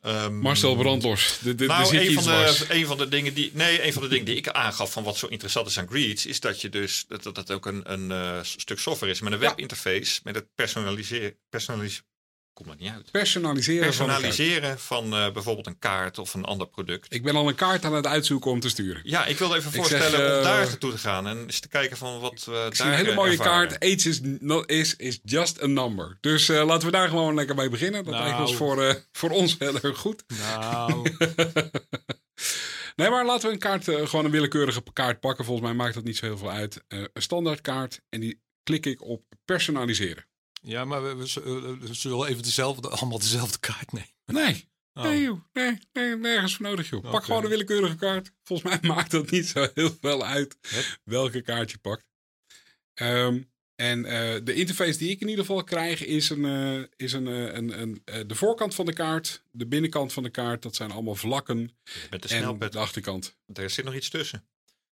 [0.01, 1.41] Ehm, Marcel Brandlos.
[1.43, 3.51] Nou, een van, de, een van de dingen die.
[3.55, 6.27] Nee, een van de dingen die ik aangaf van wat zo interessant is aan Greets,
[6.27, 9.39] is dat je dus dat dat ook een, een eh, stuk software is met een
[9.39, 11.39] webinterface, met het personaliseren.
[11.49, 12.03] Personalis
[12.57, 13.11] Komt dat niet uit.
[13.11, 13.83] Personaliseren.
[13.85, 17.15] Personaliseren van eh, bijvoorbeeld een kaart of een ander product.
[17.15, 19.01] Ik ben al een kaart aan het uitzoeken om te sturen.
[19.05, 21.61] Ja, ik wilde even Ik voorstellen zeg, om daar daar naartoe te gaan en eens
[21.61, 23.69] te kijken van wat we Ik zie daar een hele eh, mooie ervaren.
[23.69, 23.85] kaart.
[23.85, 26.19] Age is, not, is, is just a number.
[26.21, 28.05] Dus eh, laten we daar gewoon lekker mee beginnen.
[28.05, 28.25] Dat Nou.
[28.27, 30.25] lijkt ons voor, eh, voor ons heel erg goed.
[30.41, 31.11] Nou,
[32.97, 35.45] Nee, maar laten we een kaart, eh, gewoon een willekeurige kaart pakken.
[35.45, 36.85] Volgens mij maakt dat niet zo heel veel uit.
[36.89, 38.01] Eh, een standaard kaart.
[38.09, 40.27] En die klik ik op personaliseren.
[40.67, 44.11] Ja, maar we, we, zullen- we zullen even dezelfde, allemaal dezelfde kaart nemen.
[44.25, 45.03] Nee, Oh.
[45.03, 45.41] nee, joh.
[45.53, 47.11] Nee, nee, nergens voor nodig, joh.
[47.11, 48.33] Pak gewoon een willekeurige kaart.
[48.43, 50.57] Volgens mij maakt dat niet zo heel veel uit
[51.05, 52.05] welke kaart je pakt.
[52.95, 53.43] Ehm,
[53.75, 57.27] en eh, de interface die ik in ieder geval krijg is, een, eh, is een,
[57.27, 60.63] eh, een, een, eh, de voorkant van de kaart, de binnenkant van de kaart.
[60.63, 61.77] Dat zijn allemaal vlakken.
[62.11, 63.37] Met de snelpad, de achterkant.
[63.53, 64.49] er zit nog iets tussen.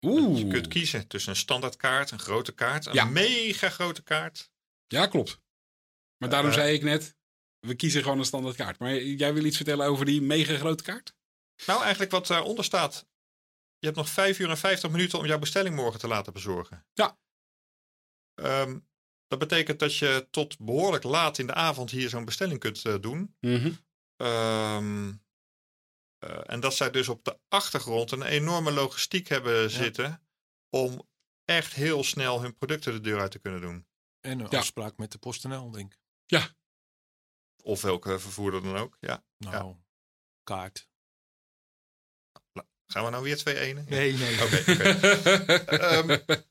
[0.02, 0.38] Oeh.
[0.40, 3.06] Je kunt kiezen tussen een standaard kaart, een grote kaart, een Ja.
[3.06, 4.52] mega grote kaart.
[4.88, 5.40] Ja, klopt.
[6.18, 7.16] Maar daarom Eh, zei ik net,
[7.60, 8.80] we kiezen gewoon een standaard kaart.
[8.80, 11.16] Maar jij wil iets vertellen over die mega grote kaart?
[11.66, 13.08] Nou, eigenlijk wat daaronder staat.
[13.80, 16.86] Je hebt nog 5 uur en 50 minuten om jouw bestelling morgen te laten bezorgen.
[16.94, 17.20] Ja.
[18.34, 18.80] Ehm,
[19.28, 22.96] dat betekent dat je tot behoorlijk laat in de avond hier zo'n bestelling kunt eh,
[23.02, 23.36] doen.
[24.16, 25.14] Ehm,
[26.18, 30.22] eh, en dat zij dus op de achtergrond een enorme logistiek hebben zitten
[30.70, 31.08] om
[31.46, 33.88] echt heel snel hun producten de deur uit te kunnen doen.
[34.20, 34.58] En een Ja.
[34.58, 36.00] afspraak met de PostNL, denk ik.
[37.64, 38.98] Of welke vervoerder dan ook.
[39.00, 39.24] Ja.
[39.38, 39.76] Nou,
[40.44, 40.88] kaart.
[42.90, 43.88] Gaan we nou weer 2-1?
[43.90, 44.44] Nee, nee.
[44.44, 44.56] Oké.
[45.78, 46.46] Ehm, D-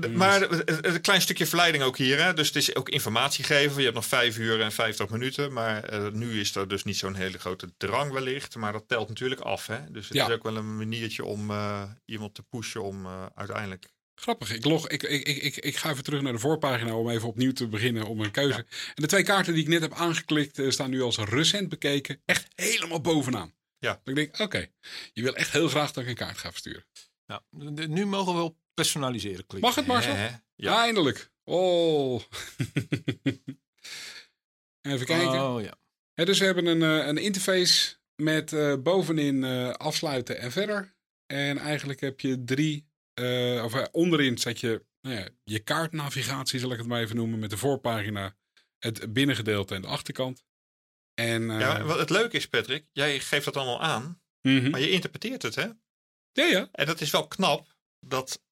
[0.00, 2.22] d- Maar een klein stukje verleiding ook hier.
[2.22, 2.34] Hè?
[2.34, 3.76] Dus het is ook informatie geven.
[3.76, 5.52] Je hebt nog 5 uur en 50 minuten.
[5.52, 8.56] Maar eh, nu is er dus niet zo'n hele grote drang wellicht.
[8.56, 9.66] Maar dat telt natuurlijk af.
[9.66, 9.90] Hè?
[9.90, 10.26] Dus het Ja.
[10.26, 13.90] is ook wel een maniertje om eh, iemand te pushen om eh, uiteindelijk...
[14.22, 14.52] Grappig.
[14.52, 17.28] Ik, log, ik, ik, ik, ik, ik ga even terug naar de voorpagina om even
[17.28, 18.58] opnieuw te beginnen om een keuze.
[18.58, 22.22] En de twee kaarten die ik net heb aangeklikt eh, staan nu als recent bekeken.
[22.24, 23.54] Echt helemaal bovenaan.
[23.78, 24.00] Ja.
[24.04, 24.66] Ik denk, oké,
[25.12, 26.84] je wil echt heel graag dat ik een kaart ga versturen.
[27.26, 27.42] Nou,
[27.88, 29.60] nu mogen we op personaliseren klikken.
[29.60, 30.14] Mag het Marcel?
[30.14, 30.26] Hè?
[30.26, 30.42] Ja.
[30.54, 30.82] Ja.
[30.82, 31.30] Eindelijk.
[31.44, 32.14] Oh.
[34.82, 35.42] even kijken.
[35.42, 35.76] Oh ja.
[36.24, 39.44] Dus we hebben een, eh, een interface met eh, bovenin
[39.76, 40.94] afsluiten en verder.
[41.26, 46.60] En eigenlijk heb je drie, eh, of eh, onderin zet je nou ja, je kaartnavigatie,
[46.60, 48.36] zal ik het maar even noemen, met de voorpagina
[48.78, 50.44] het binnengedeelte en de achterkant.
[51.14, 54.70] En, uh, ja, wat het leuke is, Patrick, jij geeft dat allemaal aan, mhm.
[54.70, 55.68] maar je interpreteert het, hè?
[56.32, 56.68] Ja, ja.
[56.72, 57.76] En dat is wel knap.
[58.06, 58.42] Dat,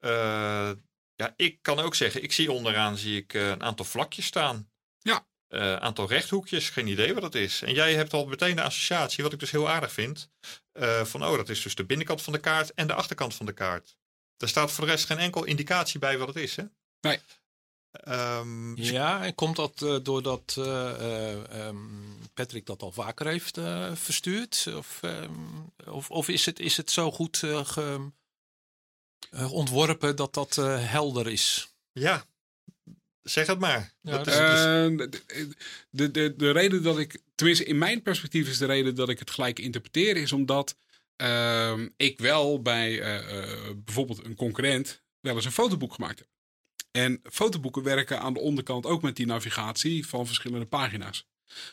[0.00, 0.72] uh,
[1.14, 4.70] ja, ik kan ook zeggen, ik zie onderaan zie ik een aantal vlakjes staan.
[4.98, 5.28] Ja.
[5.48, 7.62] Een aantal rechthoekjes, geen idee wat dat is.
[7.62, 10.30] En jij hebt al meteen de associatie, wat ik dus heel aardig vind,
[11.02, 13.52] van oh, dat is dus de binnenkant van de kaart en de achterkant van de
[13.52, 13.98] kaart.
[14.40, 16.64] Er staat voor de rest geen enkel indicatie bij wat het is, hè?
[17.00, 17.18] Nee.
[18.08, 23.94] Um, ja, en komt dat uh, doordat uh, um, Patrick dat al vaker heeft uh,
[23.94, 24.66] verstuurd?
[24.76, 28.10] Of, um, of, of, is, het, is het zo goed ge,
[29.50, 31.68] ontworpen dat dat helder is?
[31.92, 32.24] Ja,
[33.22, 33.92] zeg het maar.
[34.00, 35.20] Ja, dat is dus...
[35.90, 39.18] de, de, de reden dat ik, tenminste in mijn perspectief is de reden dat ik
[39.18, 40.76] het gelijk interpreteer, is omdat
[41.96, 43.00] ik wel bij
[43.84, 46.28] bijvoorbeeld een concurrent wel eens een fotoboek gemaakt heb.
[46.90, 51.28] En fotoboeken werken aan de onderkant ook met die navigatie van verschillende pagina's.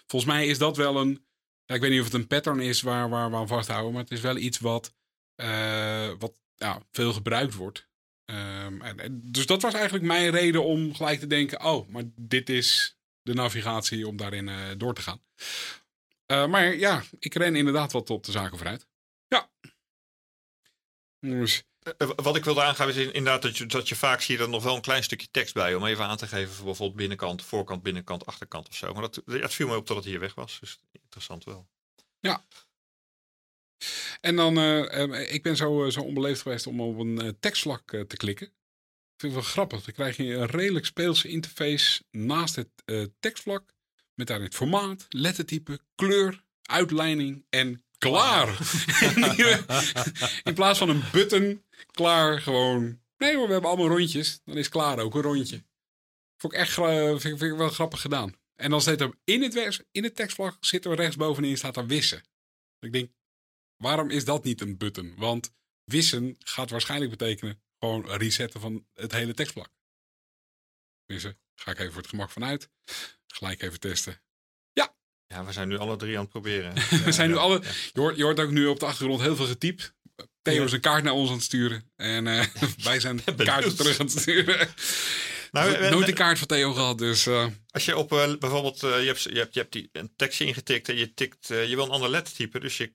[0.07, 1.25] Volgens mij is dat wel een.
[1.65, 4.01] Ja, ik weet niet of het een pattern is waar, waar we aan vasthouden, maar
[4.01, 4.95] het is wel iets wat,
[5.35, 7.87] uh, wat ja, veel gebruikt wordt.
[8.25, 12.49] Um, en, dus dat was eigenlijk mijn reden om gelijk te denken: oh, maar dit
[12.49, 15.21] is de navigatie om daarin door te gaan.
[16.49, 18.87] Maar ja, ik ren inderdaad wat op de zaken vooruit.
[21.19, 21.63] Dus
[21.97, 24.49] eh, wat ik wilde aangaan is inderdaad dat je, dat je vaak zie je er
[24.49, 25.75] nog wel een klein stukje tekst bij.
[25.75, 28.93] Om even aan te geven voor bijvoorbeeld binnenkant, voorkant, binnenkant, achterkant of zo.
[28.93, 30.59] Maar dat, het viel me op dat het hier weg was.
[30.59, 31.67] Dus interessant wel.
[32.19, 32.45] Ja.
[34.21, 38.01] En dan, uh, ik ben zo, zo onbeleefd geweest om op een uh, tekstvlak uh,
[38.01, 38.47] te klikken.
[38.47, 39.83] Ik vind het wel grappig.
[39.83, 42.69] Dan krijg je een redelijk speelse interface naast het
[43.19, 43.75] tekstvlak.
[44.13, 48.47] Met daarin het formaat, lettertype, kleur, uitlijning en klaar.
[50.43, 53.01] In plaats van een button, klaar gewoon.
[53.17, 54.41] Nee hoor, we hebben allemaal rondjes.
[54.45, 55.65] Dan is klaar ook een rondje.
[56.37, 58.35] Vond ik echt vind, vind ik wel grappig gedaan.
[58.55, 62.23] En dan zit er in het, in het tekstvlak zit er rechtsbovenin staat er wissen.
[62.79, 63.11] Ik denk,
[63.75, 65.13] waarom is dat niet een button?
[65.17, 69.69] Want wissen gaat waarschijnlijk betekenen gewoon resetten van het hele tekstvlak.
[71.05, 72.69] Wissen, ga ik even voor het gemak vanuit.
[73.27, 74.21] Gelijk even testen.
[75.37, 76.73] Ja, we zijn nu alle drie aan het proberen.
[77.05, 77.61] we zijn nu alle.
[77.93, 79.93] Je hoort, je hoort ook nu op de achtergrond heel veel getypt.
[80.41, 81.91] Theo is een kaart naar ons aan het sturen.
[81.95, 82.45] En uh,
[82.83, 84.69] wij zijn kaarten terug aan het sturen.
[85.51, 87.27] Nou, Nooit een kaart van Theo gehad, dus...
[87.27, 87.47] Uh...
[87.71, 90.89] Als je op uh, bijvoorbeeld, je, hebt, je, hebt, je hebt die, een tekstje ingetikt
[90.89, 92.59] en je tikt, je wil een ander lettertype.
[92.59, 92.93] Dus je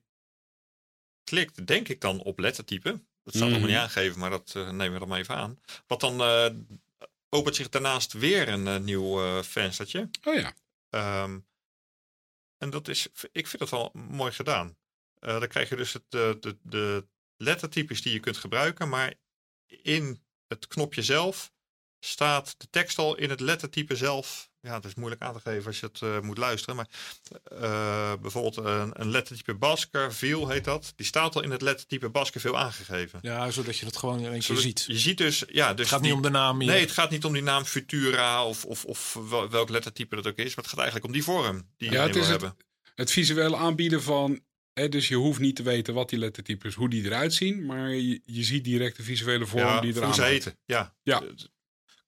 [1.23, 3.01] klikt, denk ik dan, op lettertype.
[3.23, 5.59] Dat staat mm nog niet aangegeven, maar dat nemen we dan maar even aan.
[5.87, 6.21] Wat dan
[7.29, 10.09] opent zich daarnaast weer een nieuw venstertje.
[10.23, 10.53] Oh ja.
[11.23, 11.45] Um,
[12.63, 14.77] en dat is, ik vind dat wel mooi gedaan.
[15.19, 19.13] Uh, dan krijg je dus het, de, de, de lettertypes die je kunt gebruiken, maar
[19.67, 21.51] in het knopje zelf
[21.99, 24.51] staat de tekst al in het lettertype zelf.
[24.63, 26.75] Ja, het is moeilijk aan te geven als je het uh, moet luisteren.
[26.75, 26.87] Maar
[27.53, 30.93] uh, bijvoorbeeld een, een lettertype Baskerville heet dat.
[30.95, 33.19] Die staat al in het lettertype Baskerville aangegeven.
[33.21, 34.83] Ja, zodat je het gewoon in één keer ziet.
[34.87, 35.73] Je ziet dus, ja.
[35.73, 36.69] Dus het gaat die, niet om de naam hier.
[36.69, 39.17] Nee, het gaat niet om die naam Futura of, of, of
[39.49, 40.55] welk lettertype dat ook is.
[40.55, 42.57] Maar het gaat eigenlijk om die vorm die je ja, het is wil hebben.
[42.95, 44.41] Het visuele aanbieden van
[44.73, 47.89] He, dus je hoeft niet te weten wat die lettertypes, hoe die eruit zien, maar
[47.89, 50.57] je, je ziet direct de visuele vorm ja, die eraan hoe ze heten.
[50.65, 50.95] Ja.
[51.03, 51.23] ja.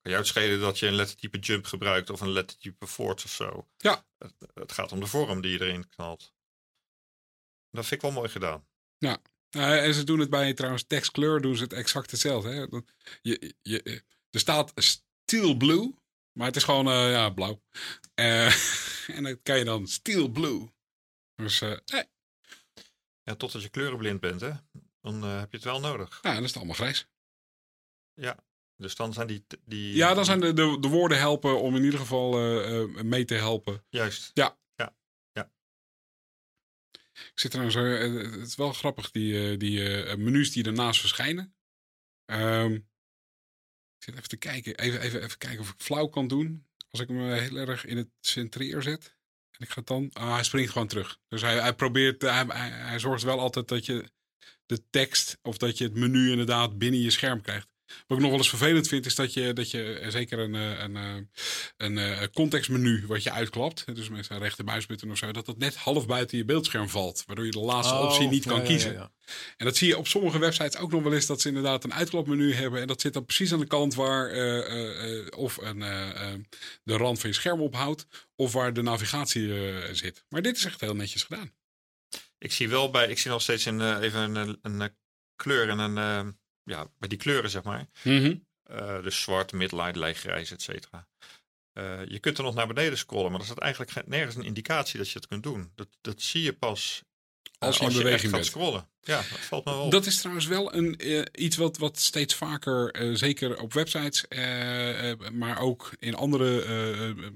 [0.06, 3.68] Kan dat je een lettertype jump gebruikt of een lettertype force of zo.
[3.76, 4.04] Ja.
[4.18, 6.32] Het, het, gaat om de vorm die je erin knalt.
[7.70, 8.66] Dat vind ik wel mooi gedaan.
[8.98, 9.22] Ja.
[9.50, 12.48] Uh, en ze doen het bij trouwens tekstkleur doen ze het exact hetzelfde.
[12.48, 12.80] Hè?
[13.22, 15.94] Je, je, er staat steel blue,
[16.32, 17.62] maar het is gewoon uh, ja, blauw.
[18.14, 18.46] Uh,
[19.16, 20.68] en dan kan je dan steel blue.
[21.34, 22.04] Dus nee.
[23.22, 24.52] Ja, totdat je kleurenblind bent, hè?
[25.00, 26.18] Dan heb je het wel nodig.
[26.22, 27.06] Ja, dan is het allemaal grijs.
[28.14, 28.44] Ja,
[28.76, 29.46] dus dan zijn die...
[29.64, 33.24] die ja, dan zijn de, de, de woorden helpen om in ieder geval uh, mee
[33.24, 33.84] te helpen.
[33.88, 34.30] Juist.
[34.34, 34.58] Ja.
[34.74, 34.96] Ja.
[35.32, 35.50] ja.
[37.12, 37.80] Ik zit er nou zo...
[37.80, 41.54] Het is wel grappig, die, die uh, menus die ernaast verschijnen.
[42.32, 42.74] Um,
[43.96, 44.76] ik zit even te kijken.
[44.78, 46.66] Even, even, even kijken of ik flauw kan doen.
[46.90, 49.16] Als ik hem heel erg in het centreer zet.
[49.50, 50.10] En ik ga dan...
[50.12, 51.20] Ah, hij springt gewoon terug.
[51.28, 52.22] Dus hij, hij probeert...
[52.22, 54.10] Hij, hij, hij zorgt wel altijd dat je
[54.66, 55.38] de tekst...
[55.42, 57.74] Of dat je het menu inderdaad binnen je scherm krijgt.
[58.06, 60.94] Wat ik nog wel eens vervelend vind, is dat je, dat je zeker een, een,
[61.76, 65.76] een, een contextmenu wat je uitklapt, dus met een rechtermuisbutton of zo, dat dat net
[65.76, 68.92] half buiten je beeldscherm valt, waardoor je de laatste Oh, optie niet kan ja, kiezen.
[68.92, 69.10] ja.
[69.56, 71.94] En dat zie je op sommige websites ook nog wel eens, dat ze inderdaad een
[71.94, 75.56] uitklapmenu hebben en dat zit dan precies aan de kant waar eh, eh, eh, of
[75.56, 76.40] een, eh, eh,
[76.84, 80.24] de rand van je scherm ophoudt, of waar de navigatie eh, zit.
[80.28, 81.52] Maar dit is echt heel netjes gedaan.
[82.38, 84.96] Ik zie wel bij, ik zie nog steeds een, eh, even een, een, een
[85.36, 86.32] kleur en een, eh,
[86.66, 87.86] ja, bij die kleuren zeg maar.
[88.02, 88.34] Mhm.
[88.62, 91.06] Eh, dus zwart, midlight, lichtgrijs, et cetera.
[91.72, 94.98] eh, je kunt er nog naar beneden scrollen, maar er staat eigenlijk nergens een indicatie
[94.98, 95.72] dat je het kunt doen.
[95.74, 97.02] Dat, dat zie je pas
[97.58, 98.46] eh, Als je in beweging gaat bent.
[98.46, 98.88] scrollen.
[99.00, 99.90] Ja, dat valt me wel op.
[99.90, 100.98] Dat is trouwens wel een,
[101.44, 104.24] iets wat, wat steeds vaker, zeker op websites,
[105.32, 106.64] maar ook in andere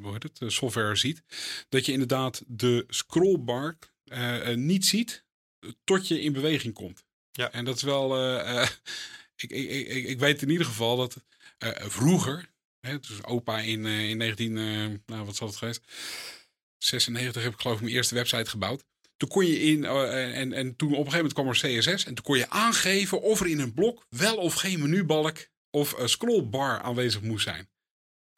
[0.01, 1.23] hoe heet het, software ziet.
[1.69, 3.79] Dat je inderdaad de scrollbar
[4.55, 5.25] niet ziet
[5.85, 7.05] tot je in beweging komt.
[7.33, 7.51] Ja.
[7.53, 8.09] En dat is wel,
[9.43, 11.17] ik, ik, ik, weet in ieder geval dat
[11.59, 12.51] eh, vroeger,
[12.81, 14.65] hè, dus opa in, eh, in 19, eh,
[15.07, 15.83] nou wat zal het geweest,
[16.79, 18.85] 96 heb ik geloof ik mijn eerste website gebouwd.
[19.17, 22.05] Toen kon je in, eh, en, en toen op een gegeven moment kwam er CSS.
[22.05, 25.95] En toen kon je aangeven of er in een blok wel of geen menubalk of
[26.05, 27.69] scrollbar aanwezig moest zijn.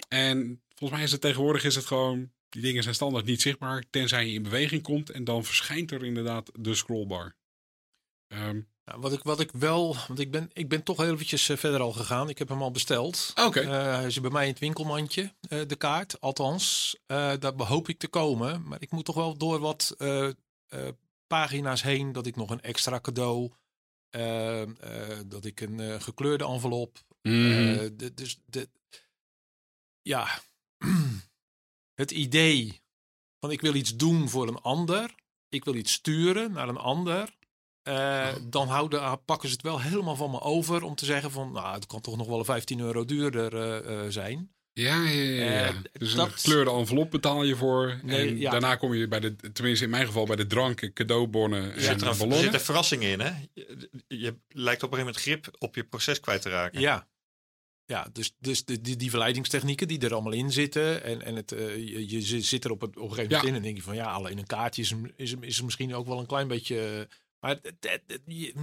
[0.09, 3.85] En volgens mij is het tegenwoordig is het gewoon, die dingen zijn standaard niet zichtbaar.
[3.91, 7.37] Tenzij je in beweging komt en dan verschijnt er inderdaad de scrollbar.
[8.29, 11.49] Ehm, Nou, wat, ik, wat ik wel, want ik ben, ik ben toch heel eventjes
[11.49, 12.29] eh, verder al gegaan.
[12.29, 13.33] Ik heb hem al besteld.
[13.45, 13.61] Oké.
[13.61, 16.21] Eh, hij is bij mij in het winkelmandje, eh, de kaart.
[16.21, 18.63] Althans, eh, daar hoop ik te komen.
[18.63, 19.97] Maar ik moet toch wel door wat
[21.27, 23.51] pagina's heen dat ik nog een extra cadeau,
[25.27, 26.99] dat ik een gekleurde envelop.
[27.23, 27.97] mhm.
[27.97, 28.69] de, dus de,
[30.03, 30.41] ja,
[32.03, 32.83] het idee
[33.41, 35.15] van ik wil iets doen voor een ander.
[35.49, 37.35] Ik wil iets sturen naar een ander.
[37.83, 41.53] Eh, dan houden, pakken ze het wel helemaal van me over om te zeggen van,
[41.53, 44.51] nou, het kan toch nog wel 15 euro duurder eh, eh, zijn.
[44.73, 45.11] Ja, ja,
[45.45, 45.51] ja.
[45.65, 45.73] ja.
[45.93, 48.01] Dus dat- een gekleurde envelop betaal je voor.
[48.03, 48.51] Nee, en ja.
[48.51, 51.81] daarna kom je bij de, tenminste in mijn geval, bij de drank, cadeaubonnen Er en
[51.83, 52.39] zit er, een, er ballonnen.
[52.45, 53.31] zit een verrassing in, hè?
[53.55, 56.81] Je, je lijkt op een gegeven moment grip op je proces kwijt te raken.
[56.81, 57.09] Ja.
[57.85, 61.05] Ja, dus, dus de, die, die verleidingstechnieken die er allemaal in zitten.
[61.05, 63.43] En, en het, eh, je, je zi- zit er op, het, op een gegeven moment
[63.43, 63.49] Ja.
[63.49, 66.19] in en denk je van ja, alleen een kaartje is, is, is misschien ook wel
[66.19, 67.09] een klein beetje.
[67.43, 67.59] Maar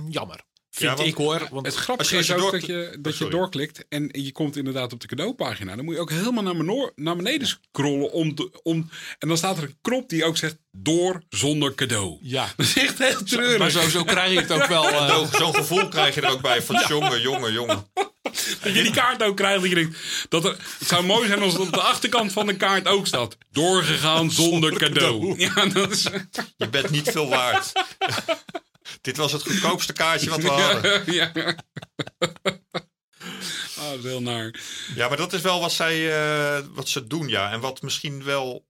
[0.09, 0.39] jammer.
[0.71, 1.47] Vind ik hoor.
[1.51, 4.09] Want Het grappige Als je- als is ook door- dat je, dat je doorklikt en
[4.11, 5.75] je komt inderdaad op de cadeaupagina.
[5.75, 8.11] Dan moet je ook helemaal naar, benor- naar beneden scrollen.
[8.11, 8.89] Om te, om,
[9.19, 12.17] en dan staat er een knop die ook zegt door zonder cadeau.
[12.21, 13.57] ja, Dat is echt heel treurig.
[13.59, 14.89] maar zo, zo krijg je het ook wel.
[14.89, 17.85] eh, Zo- Zo'n gevoel krijg je er ook bij van jongen, jongen, jongen.
[18.61, 19.59] Dat je die kaart ook krijgt.
[19.61, 19.97] Dat je denkt,
[20.29, 23.07] dat er, het zou mooi zijn als het op de achterkant van de kaart ook
[23.07, 23.37] staat.
[23.51, 25.39] Doorgegaan zonder, cadeau.
[25.39, 26.07] Ja, dat is...
[26.57, 27.71] Je bent niet veel waard.
[29.01, 31.13] Dit was het goedkoopste kaartje wat we hadden.
[31.13, 31.31] ja.
[33.77, 34.59] Ah, heel naar.
[34.95, 36.21] Ja, maar dat is wel wat, zij,
[36.57, 37.51] eh, wat ze doen, ja.
[37.51, 38.67] En wat misschien wel,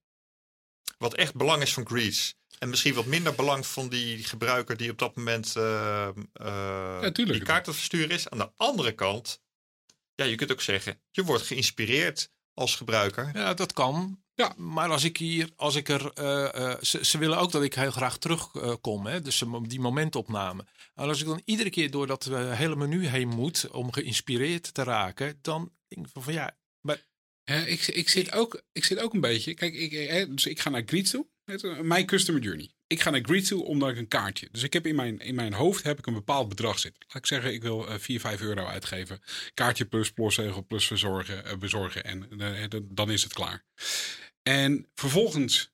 [0.97, 2.33] wat echt belang is van Greece.
[2.59, 6.13] En misschien wat minder belang van die gebruiker die op dat moment Ja,
[7.11, 7.37] tuurlijk.
[7.37, 8.29] die kaart te versturen is.
[8.29, 9.41] Aan de andere kant,
[10.15, 13.29] ja, je kunt ook zeggen, je wordt geïnspireerd als gebruiker.
[13.33, 14.19] Ja, dat kan.
[14.33, 14.53] Ja.
[14.57, 17.73] Maar als ik hier, als ik er, eh, eh, ze, ze willen ook dat ik
[17.73, 19.21] heel graag terugkom, hè?
[19.21, 20.65] dus ze- die momentopname.
[20.95, 24.73] En als ik dan iedere keer door dat eh, hele menu heen moet om geïnspireerd
[24.73, 26.57] te raken, dan denk ik van, van ja,
[27.43, 29.53] Hè, ik, ik, zit ook, ik zit ook een beetje.
[29.53, 31.27] Kijk, ik, hè, dus ik ga naar Greets toe.
[31.45, 32.69] Het, eh, Mijn customer journey.
[32.89, 34.47] Ik ga naar Greets toe omdat ik een kaartje.
[34.51, 37.03] Dus ik heb in mijn, in mijn hoofd heb ik een bepaald bedrag zitten.
[37.07, 39.21] Laat ik zeggen, ik wil eh 4, 5 euro uitgeven.
[39.53, 42.03] Kaartje plus postzegel plus verzorgen, eh, bezorgen.
[42.03, 43.63] En eh, dan is het klaar.
[44.43, 45.71] En vervolgens.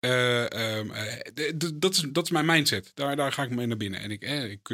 [0.00, 2.90] eh, ehm, eh, dat, is, dat is mijn mindset.
[2.94, 4.00] Daar, daar ga ik mee naar binnen.
[4.00, 4.68] En ik, eh, ik,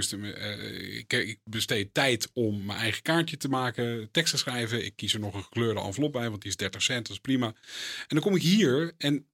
[1.12, 4.84] eh, ik, besteed tijd om mijn eigen kaartje te maken, tekst te schrijven.
[4.84, 7.22] Ik kies er nog een gekleurde envelop bij, want die is 30 cent, dat is
[7.22, 7.46] prima.
[7.46, 9.26] En dan kom ik hier en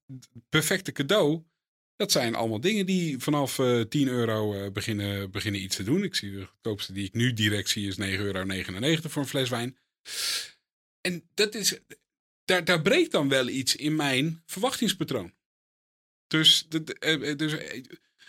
[0.49, 1.43] perfecte cadeau.
[2.01, 6.03] Dat zijn allemaal dingen die vanaf eh 10 euro eh, beginnen, beginnen iets te doen.
[6.03, 9.49] Ik zie de goedkoopste die ik nu direct zie is 9,99 euro voor een fles
[9.49, 9.79] wijn.
[11.01, 11.79] En dat is,
[12.45, 15.33] daar, daar breekt dan wel iets in mijn verwachtingspatroon.
[16.27, 17.55] Dus, eh, dus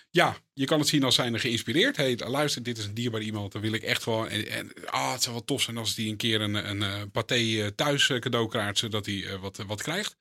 [0.09, 1.97] ja, je kan het zien als zijnde geïnspireerd.
[1.97, 3.51] Hey, luister, dit is een dierbaar iemand.
[3.51, 4.27] Dan wil ik echt wel.
[4.27, 7.71] En, ah, het zou wel tof zijn als die een keer een, een, eh, paté
[7.75, 10.17] thuis cadeau krijgt, zodat hij wat, wat krijgt.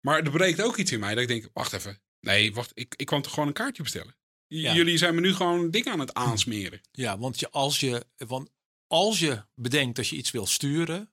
[0.00, 2.00] Maar er breekt ook iets in mij dat ik denk: wacht even.
[2.20, 4.14] Nee, wacht, ik, ik kwam toch gewoon een kaartje bestellen.
[4.46, 4.74] J- Ja.
[4.74, 6.80] Jullie zijn me nu gewoon dingen aan het aansmeren.
[7.04, 8.50] ja, want je, als, je, want
[8.86, 11.12] als je bedenkt dat je iets wil sturen,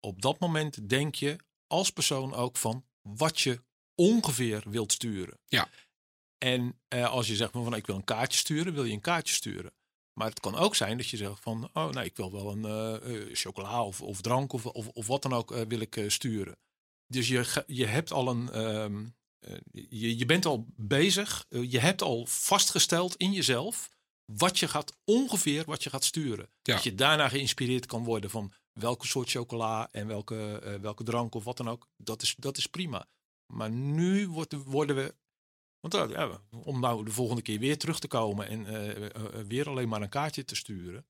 [0.00, 1.36] op dat moment denk je
[1.66, 3.62] als persoon ook van wat je
[3.94, 5.38] ongeveer wilt sturen.
[5.46, 5.68] Ja.
[6.38, 9.00] En eh, als je zegt van, van ik wil een kaartje sturen, wil je een
[9.00, 9.72] kaartje sturen.
[10.12, 12.64] Maar het kan ook zijn dat je zegt van, oh nee, ik wil wel een
[12.64, 16.04] eh, eh, chocola of, of drank of, of, of wat dan ook eh, wil ik
[16.08, 16.58] sturen.
[17.06, 19.06] Dus je, je hebt al een, ehm, eh,
[19.72, 23.88] je, je bent al bezig, eh, je hebt al vastgesteld in jezelf
[24.24, 26.50] wat je gaat ongeveer wat je gaat sturen.
[26.62, 26.74] Ja.
[26.74, 31.34] Dat je daarna geïnspireerd kan worden van welke soort chocola en welke, eh, welke drank
[31.34, 31.88] of wat dan ook.
[31.96, 33.08] Dat is, dat is prima.
[33.52, 35.14] Maar nu wordt, worden we.
[35.80, 39.04] Want eh, ja, om nou de volgende keer weer terug te komen en eh, eh,
[39.04, 41.06] eh, weer alleen maar een kaartje te sturen.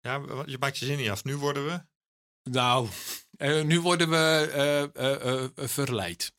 [0.00, 1.24] Ja, je maakt je zin niet af.
[1.24, 1.84] Nu worden we.
[2.50, 2.88] Nou,
[3.70, 6.34] nu worden we verleid.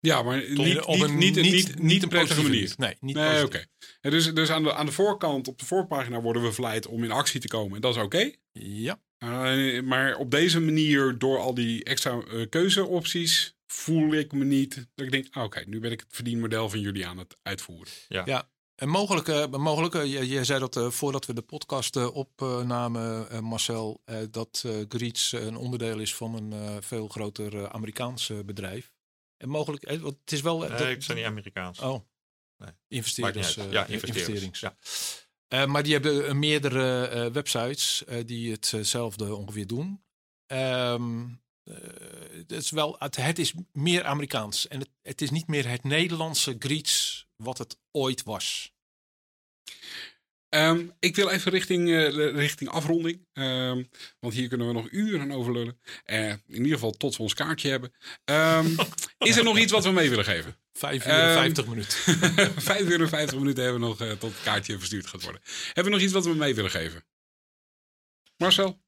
[0.00, 2.74] Ja, maar niet, niet, een, niet, niet, niet, een prettige manier.
[2.76, 3.64] Nee, niet nee oké.
[4.00, 7.10] Dus, dus aan, de, aan de voorkant, op de voorpagina, worden we verleid om in
[7.10, 7.74] actie te komen.
[7.74, 8.30] En dat is oké.
[8.52, 9.00] Ja.
[9.18, 14.74] Uh, maar op deze manier, door al die extra uh, keuzeopties, voel ik me niet
[14.94, 17.92] dat ik denk: ah, oké, nu ben ik het verdienmodel van jullie aan het uitvoeren.
[18.08, 18.22] Ja.
[18.24, 18.48] ja.
[18.74, 24.64] En mogelijk, uh, mogelijk je, je, zei dat voordat we de podcast opnamen, Marcel, dat
[24.88, 28.92] Greets een onderdeel is van een veel groter Amerikaans bedrijf.
[29.40, 30.58] En mogelijk, want het is wel.
[30.58, 31.78] Nee, dat, ik zijn niet Amerikaans.
[31.78, 32.04] Oh,
[32.56, 32.70] nee.
[32.88, 33.54] investeerders.
[33.54, 34.60] ja, investeerders.
[34.60, 34.76] Ja.
[35.48, 40.02] Uh, maar die hebben uh, meerdere uh, websites die hetzelfde ongeveer doen.
[40.46, 44.68] Um, het, is wel, het, het, is meer Amerikaans.
[44.68, 48.72] En het, het is niet meer het Nederlandse Griets wat het ooit was.
[50.50, 53.26] Um, ik wil even richting, uh, richting afronding.
[53.32, 53.90] Um,
[54.20, 55.80] want hier kunnen we nog uren over lullen.
[56.06, 57.92] Uh, in ieder geval tot we ons kaartje hebben.
[58.24, 58.76] Um,
[59.28, 60.56] is er nog iets wat we mee willen geven?
[60.72, 61.96] Vijf uur en vijftig minuten.
[62.70, 65.40] Vijf uur en vijftig minuten hebben we nog uh, tot het kaartje verstuurd gaat worden.
[65.66, 67.04] Hebben we nog iets wat we mee willen geven?
[68.36, 68.80] Marcel?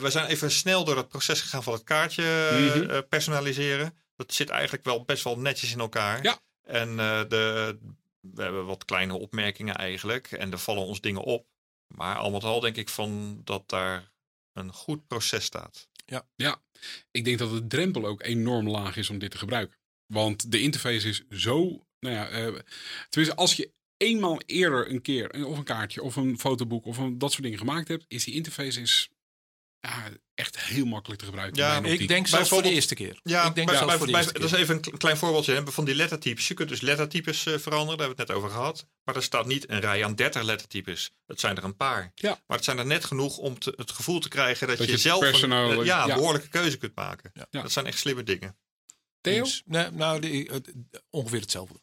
[0.00, 3.08] we zijn even snel door het proces gegaan van het kaartje mm -hmm.
[3.08, 3.98] personaliseren.
[4.16, 6.22] Dat zit eigenlijk wel best wel netjes in elkaar.
[6.22, 6.40] Ja.
[6.64, 7.78] En de
[8.20, 10.32] we hebben wat kleine opmerkingen eigenlijk.
[10.32, 11.46] En er vallen ons dingen op.
[11.86, 14.12] Maar al met al denk ik van dat daar
[14.52, 15.88] een goed proces staat.
[16.06, 16.62] Ja, ja.
[17.10, 19.78] ik denk dat de drempel ook enorm laag is om dit te gebruiken.
[20.06, 21.86] Want de interface is zo.
[22.00, 22.58] Nou ja, uh,
[23.08, 27.18] tenminste, als je eenmaal eerder een keer of een kaartje of een fotoboek of een,
[27.18, 29.10] dat soort dingen gemaakt hebt, is die interface is
[29.80, 31.62] ja, echt heel makkelijk te gebruiken.
[31.62, 33.20] Ja, ik denk zelfs voor de eerste keer.
[33.22, 34.40] Ja, ik denk bij, zelfs voor de eerste keer.
[34.40, 36.48] Dat is even een klein voorbeeldje hè, van die lettertypes.
[36.48, 38.86] Je kunt dus lettertypes uh, veranderen, daar hebben we het net over gehad.
[39.04, 41.10] Maar er staat niet een rij aan 30 lettertypes.
[41.26, 42.12] Het zijn er een paar.
[42.14, 42.40] Ja.
[42.46, 45.42] Maar het zijn er net genoeg om te, het gevoel te krijgen dat, je, zelf
[45.42, 46.14] een, uh, ja, ja.
[46.14, 47.32] behoorlijke keuze kunt maken.
[47.50, 47.62] Ja.
[47.62, 48.56] Dat zijn echt slimme dingen.
[49.20, 49.46] Theo?
[49.64, 50.50] Nee, nou, die,
[51.10, 51.80] ongeveer hetzelfde.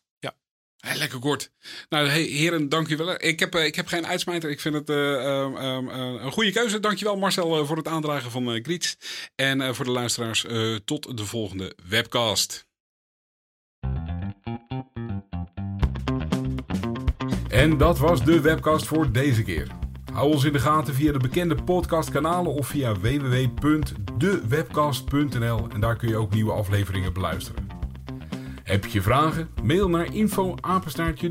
[0.79, 1.51] Lekker kort.
[1.89, 3.15] Nou, hey, heren, dank u wel.
[3.17, 4.49] Ik heb, ik heb geen uitsmijter.
[4.49, 6.79] Ik vind het uh, um, een goede keuze.
[6.79, 8.97] Dankjewel Marcel voor het aandragen van uh, Griets.
[9.35, 10.45] En voor de luisteraars,
[10.85, 12.67] tot de volgende webcast.
[17.49, 19.67] En dat was de webcast voor deze keer.
[20.13, 26.09] Hou ons in de gaten via de bekende podcastkanalen of via www.dewebcast.nl en daar kun
[26.09, 27.66] je ook nieuwe afleveringen beluisteren.
[28.67, 29.49] Heb je vragen?
[29.63, 30.55] Mail naar info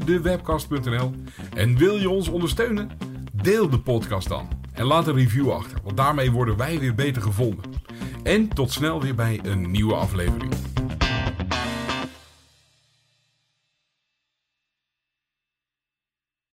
[0.04, 1.14] dewebcast.nl
[1.54, 2.90] En wil je ons ondersteunen?
[3.32, 7.22] Deel de podcast dan en laat een review achter, want daarmee worden wij weer beter
[7.22, 7.64] gevonden.
[8.22, 10.52] En tot snel weer bij een nieuwe aflevering.